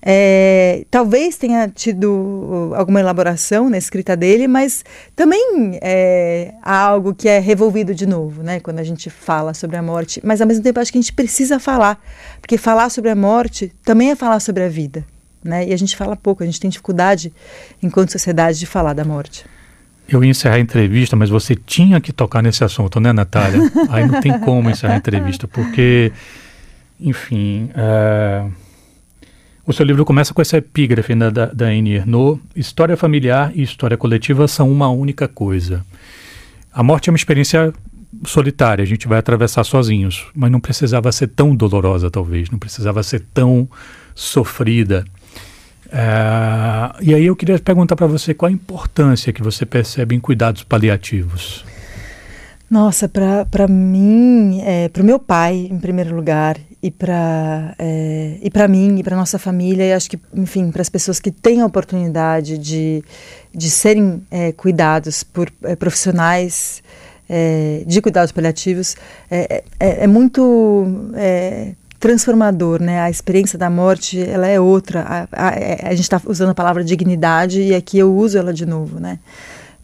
É, 0.08 0.84
talvez 0.88 1.36
tenha 1.36 1.68
tido 1.68 2.72
alguma 2.76 3.00
elaboração 3.00 3.68
na 3.68 3.76
escrita 3.76 4.16
dele, 4.16 4.46
mas 4.46 4.84
também 5.16 5.80
é, 5.82 6.54
há 6.62 6.78
algo 6.78 7.12
que 7.12 7.28
é 7.28 7.40
revolvido 7.40 7.92
de 7.92 8.06
novo, 8.06 8.42
né? 8.44 8.60
Quando 8.60 8.78
a 8.78 8.84
gente 8.84 9.10
fala 9.10 9.52
sobre 9.52 9.76
a 9.76 9.82
morte. 9.82 10.20
Mas 10.22 10.40
ao 10.40 10.46
mesmo 10.46 10.62
tempo 10.62 10.78
acho 10.78 10.92
que 10.92 10.98
a 10.98 11.00
gente 11.00 11.12
precisa 11.12 11.58
falar, 11.58 12.00
porque 12.40 12.56
falar 12.56 12.88
sobre 12.88 13.10
a 13.10 13.16
morte 13.16 13.72
também 13.84 14.12
é 14.12 14.14
falar 14.14 14.38
sobre 14.38 14.62
a 14.62 14.68
vida 14.68 15.04
né? 15.46 15.66
E 15.66 15.72
a 15.72 15.76
gente 15.76 15.96
fala 15.96 16.16
pouco, 16.16 16.42
a 16.42 16.46
gente 16.46 16.60
tem 16.60 16.70
dificuldade, 16.70 17.32
enquanto 17.82 18.12
sociedade, 18.12 18.58
de 18.58 18.66
falar 18.66 18.92
da 18.92 19.04
morte. 19.04 19.44
Eu 20.08 20.22
ia 20.22 20.30
encerrar 20.30 20.56
a 20.56 20.60
entrevista, 20.60 21.16
mas 21.16 21.28
você 21.28 21.56
tinha 21.56 22.00
que 22.00 22.12
tocar 22.12 22.42
nesse 22.42 22.62
assunto, 22.62 23.00
né, 23.00 23.12
Natália? 23.12 23.60
Aí 23.90 24.06
não 24.06 24.20
tem 24.20 24.38
como 24.38 24.70
encerrar 24.70 24.94
a 24.94 24.96
entrevista, 24.98 25.48
porque, 25.48 26.12
enfim, 27.00 27.70
é... 27.74 28.44
o 29.66 29.72
seu 29.72 29.84
livro 29.84 30.04
começa 30.04 30.32
com 30.32 30.40
essa 30.40 30.58
epígrafe 30.58 31.14
né, 31.14 31.30
da, 31.30 31.46
da 31.46 31.66
Annie 31.66 31.96
Ernaux: 31.96 32.40
História 32.54 32.96
familiar 32.96 33.50
e 33.54 33.62
história 33.62 33.96
coletiva 33.96 34.46
são 34.46 34.70
uma 34.70 34.88
única 34.88 35.26
coisa. 35.26 35.84
A 36.72 36.82
morte 36.82 37.08
é 37.08 37.10
uma 37.10 37.16
experiência 37.16 37.72
solitária, 38.24 38.82
a 38.82 38.86
gente 38.86 39.08
vai 39.08 39.18
atravessar 39.18 39.64
sozinhos, 39.64 40.26
mas 40.34 40.50
não 40.50 40.60
precisava 40.60 41.10
ser 41.10 41.28
tão 41.28 41.54
dolorosa, 41.54 42.10
talvez, 42.10 42.50
não 42.50 42.58
precisava 42.58 43.02
ser 43.02 43.24
tão 43.34 43.68
sofrida. 44.14 45.04
É, 45.92 47.02
e 47.02 47.14
aí 47.14 47.26
eu 47.26 47.36
queria 47.36 47.58
perguntar 47.58 47.96
para 47.96 48.06
você 48.06 48.34
qual 48.34 48.48
a 48.48 48.52
importância 48.52 49.32
que 49.32 49.42
você 49.42 49.64
percebe 49.64 50.14
em 50.14 50.20
cuidados 50.20 50.62
paliativos. 50.62 51.64
Nossa, 52.68 53.08
para 53.08 53.68
mim, 53.68 54.60
é, 54.64 54.88
para 54.88 55.00
o 55.00 55.06
meu 55.06 55.20
pai, 55.20 55.68
em 55.70 55.78
primeiro 55.78 56.16
lugar, 56.16 56.58
e 56.82 56.90
para 56.90 57.74
é, 57.78 58.38
e 58.42 58.50
para 58.50 58.66
mim 58.66 58.98
e 58.98 59.02
para 59.04 59.16
nossa 59.16 59.38
família, 59.38 59.84
e 59.84 59.92
acho 59.92 60.10
que, 60.10 60.18
enfim, 60.34 60.70
para 60.72 60.82
as 60.82 60.88
pessoas 60.88 61.20
que 61.20 61.30
têm 61.30 61.60
a 61.60 61.66
oportunidade 61.66 62.58
de, 62.58 63.04
de 63.54 63.70
serem 63.70 64.22
é, 64.30 64.50
cuidados 64.52 65.22
por 65.22 65.48
é, 65.62 65.76
profissionais 65.76 66.82
é, 67.28 67.82
de 67.86 68.00
cuidados 68.00 68.32
paliativos, 68.32 68.96
é, 69.30 69.62
é, 69.78 70.04
é 70.04 70.06
muito 70.06 70.96
transformador, 72.06 72.80
né? 72.80 73.00
A 73.00 73.10
experiência 73.10 73.58
da 73.58 73.68
morte, 73.68 74.20
ela 74.20 74.46
é 74.46 74.60
outra. 74.60 75.00
A, 75.00 75.28
a, 75.32 75.88
a 75.88 75.90
gente 75.90 76.02
está 76.02 76.22
usando 76.24 76.50
a 76.50 76.54
palavra 76.54 76.84
dignidade 76.84 77.60
e 77.60 77.74
aqui 77.74 77.98
eu 77.98 78.14
uso 78.14 78.38
ela 78.38 78.54
de 78.54 78.64
novo, 78.64 79.00
né? 79.00 79.18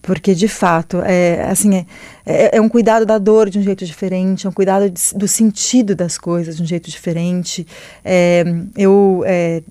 Porque, 0.01 0.33
de 0.33 0.47
fato, 0.47 1.01
é, 1.05 1.43
assim, 1.51 1.75
é, 1.75 1.87
é, 2.25 2.57
é 2.59 2.61
um 2.61 2.69
cuidado 2.69 3.05
da 3.05 3.19
dor 3.19 3.51
de 3.51 3.59
um 3.59 3.63
jeito 3.63 3.85
diferente, 3.85 4.47
é 4.47 4.51
um 4.51 4.53
cuidado 4.53 4.89
de, 4.89 5.01
do 5.17 5.27
sentido 5.27 5.97
das 5.97 6.17
coisas 6.17 6.57
de 6.57 6.63
um 6.63 6.67
jeito 6.67 6.89
diferente. 6.89 7.67
É, 8.05 8.45
eu 8.77 9.25
é, 9.27 9.63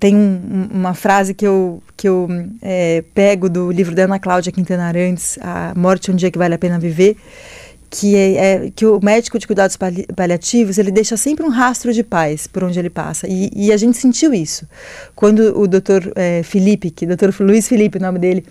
tenho 0.00 0.18
um, 0.18 0.68
uma 0.72 0.94
frase 0.94 1.34
que 1.34 1.46
eu, 1.46 1.80
que 1.96 2.08
eu 2.08 2.28
é, 2.60 3.04
pego 3.14 3.48
do 3.48 3.70
livro 3.70 3.94
da 3.94 4.04
Ana 4.04 4.18
Cláudia 4.18 4.50
Quintana 4.50 4.86
Arantes, 4.86 5.38
A 5.40 5.72
Morte 5.76 6.10
é 6.10 6.12
um 6.12 6.16
Dia 6.16 6.32
que 6.32 6.38
Vale 6.38 6.54
a 6.54 6.58
Pena 6.58 6.80
Viver, 6.80 7.16
que 7.94 8.16
é, 8.16 8.34
é, 8.36 8.70
que 8.74 8.86
o 8.86 8.98
médico 9.02 9.38
de 9.38 9.46
cuidados 9.46 9.76
paliativos 10.16 10.78
ele 10.78 10.90
deixa 10.90 11.14
sempre 11.14 11.44
um 11.44 11.50
rastro 11.50 11.92
de 11.92 12.02
paz 12.02 12.46
por 12.46 12.64
onde 12.64 12.78
ele 12.78 12.88
passa. 12.88 13.28
E, 13.28 13.50
e 13.54 13.70
a 13.70 13.76
gente 13.76 13.98
sentiu 13.98 14.32
isso. 14.32 14.66
Quando 15.14 15.60
o 15.60 15.68
doutor 15.68 16.10
é, 16.16 16.42
Felipe, 16.42 16.90
que 16.90 17.04
doutor 17.04 17.34
Luiz 17.40 17.68
Felipe, 17.68 17.98
o 17.98 18.00
nome 18.00 18.18
dele, 18.18 18.46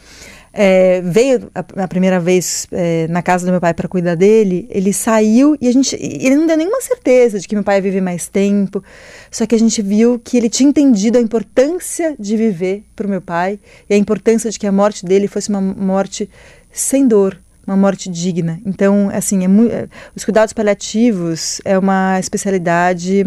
é, 0.54 1.02
veio 1.02 1.50
a, 1.56 1.84
a, 1.84 1.88
primeira 1.88 2.20
vez 2.20 2.68
é, 2.72 3.08
na 3.08 3.24
casa 3.24 3.44
do 3.44 3.52
meu 3.52 3.60
pai 3.60 3.74
para 3.74 3.88
cuidar 3.88 4.14
dele, 4.14 4.68
ele 4.70 4.94
saiu 4.94 5.58
e 5.60 5.68
a 5.68 5.74
gente, 5.74 5.96
ele 6.00 6.36
não 6.36 6.46
deu 6.46 6.56
nenhuma 6.56 6.80
certeza 6.80 7.40
de 7.40 7.48
que 7.48 7.56
meu 7.56 7.64
pai 7.64 7.78
ia 7.78 7.82
viver 7.82 8.02
mais 8.02 8.28
tempo, 8.28 8.84
só 9.32 9.48
que 9.48 9.56
a 9.56 9.60
gente 9.60 9.82
viu 9.82 10.22
que 10.24 10.38
ele 10.38 10.50
tinha 10.50 10.70
entendido 10.70 11.18
a 11.18 11.22
importância 11.22 12.16
de 12.20 12.38
viver 12.38 12.84
para 12.96 13.08
o 13.08 13.10
meu 13.10 13.22
pai 13.22 13.60
e 13.90 13.96
a 13.96 13.98
importância 13.98 14.52
de 14.52 14.60
que 14.60 14.68
a 14.68 14.72
morte 14.72 15.04
dele 15.04 15.28
fosse 15.28 15.50
uma 15.50 15.62
morte 15.62 16.30
sem 16.72 17.08
dor, 17.08 17.40
uma 17.66 17.78
morte 17.78 18.10
digna. 18.10 18.60
Então, 18.66 19.10
assim, 19.14 19.44
é 19.44 19.48
muito, 19.48 19.74
é, 19.74 19.88
os 20.16 20.24
cuidados 20.24 20.54
paliativos 20.54 21.62
é 21.64 21.78
uma 21.78 22.20
especialidade 22.20 23.26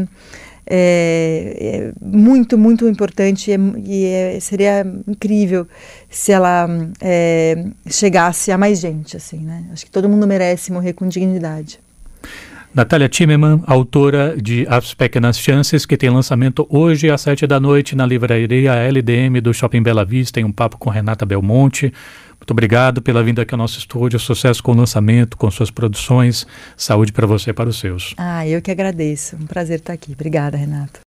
é, 0.66 1.56
é 1.60 1.92
muito, 2.00 2.56
muito 2.56 2.88
importante 2.88 3.50
e, 3.50 4.04
é, 4.04 4.36
é, 4.36 4.40
seria 4.40 4.86
incrível 5.06 5.66
se 6.08 6.32
ela 6.32 6.66
é, 7.00 7.66
chegasse 7.86 8.50
a 8.50 8.58
mais 8.58 8.80
gente, 8.80 9.16
assim, 9.16 9.38
né? 9.38 9.66
Acho 9.72 9.84
que 9.84 9.90
todo 9.90 10.08
mundo 10.08 10.26
merece 10.26 10.72
morrer 10.72 10.94
com 10.94 11.06
dignidade. 11.06 11.83
Natália 12.74 13.08
Timmerman, 13.08 13.62
autora 13.68 14.36
de 14.36 14.66
As 14.68 14.94
Pequenas 14.94 15.38
Chances, 15.38 15.86
que 15.86 15.96
tem 15.96 16.10
lançamento 16.10 16.66
hoje 16.68 17.08
às 17.08 17.20
sete 17.20 17.46
da 17.46 17.60
noite 17.60 17.94
na 17.94 18.04
livraria 18.04 18.74
LDM 18.74 19.40
do 19.40 19.54
Shopping 19.54 19.80
Bela 19.80 20.04
Vista, 20.04 20.40
em 20.40 20.44
um 20.44 20.50
papo 20.50 20.76
com 20.76 20.90
Renata 20.90 21.24
Belmonte. 21.24 21.92
Muito 22.32 22.50
obrigado 22.50 23.00
pela 23.00 23.22
vinda 23.22 23.42
aqui 23.42 23.54
ao 23.54 23.58
nosso 23.58 23.78
estúdio. 23.78 24.18
Sucesso 24.18 24.60
com 24.60 24.72
o 24.72 24.74
lançamento, 24.74 25.36
com 25.36 25.48
suas 25.52 25.70
produções. 25.70 26.48
Saúde 26.76 27.12
para 27.12 27.28
você 27.28 27.50
e 27.50 27.52
para 27.52 27.68
os 27.68 27.78
seus. 27.78 28.12
Ah, 28.18 28.44
eu 28.44 28.60
que 28.60 28.72
agradeço. 28.72 29.36
Um 29.36 29.46
prazer 29.46 29.78
estar 29.78 29.92
aqui. 29.92 30.12
Obrigada, 30.12 30.56
Renato. 30.56 31.00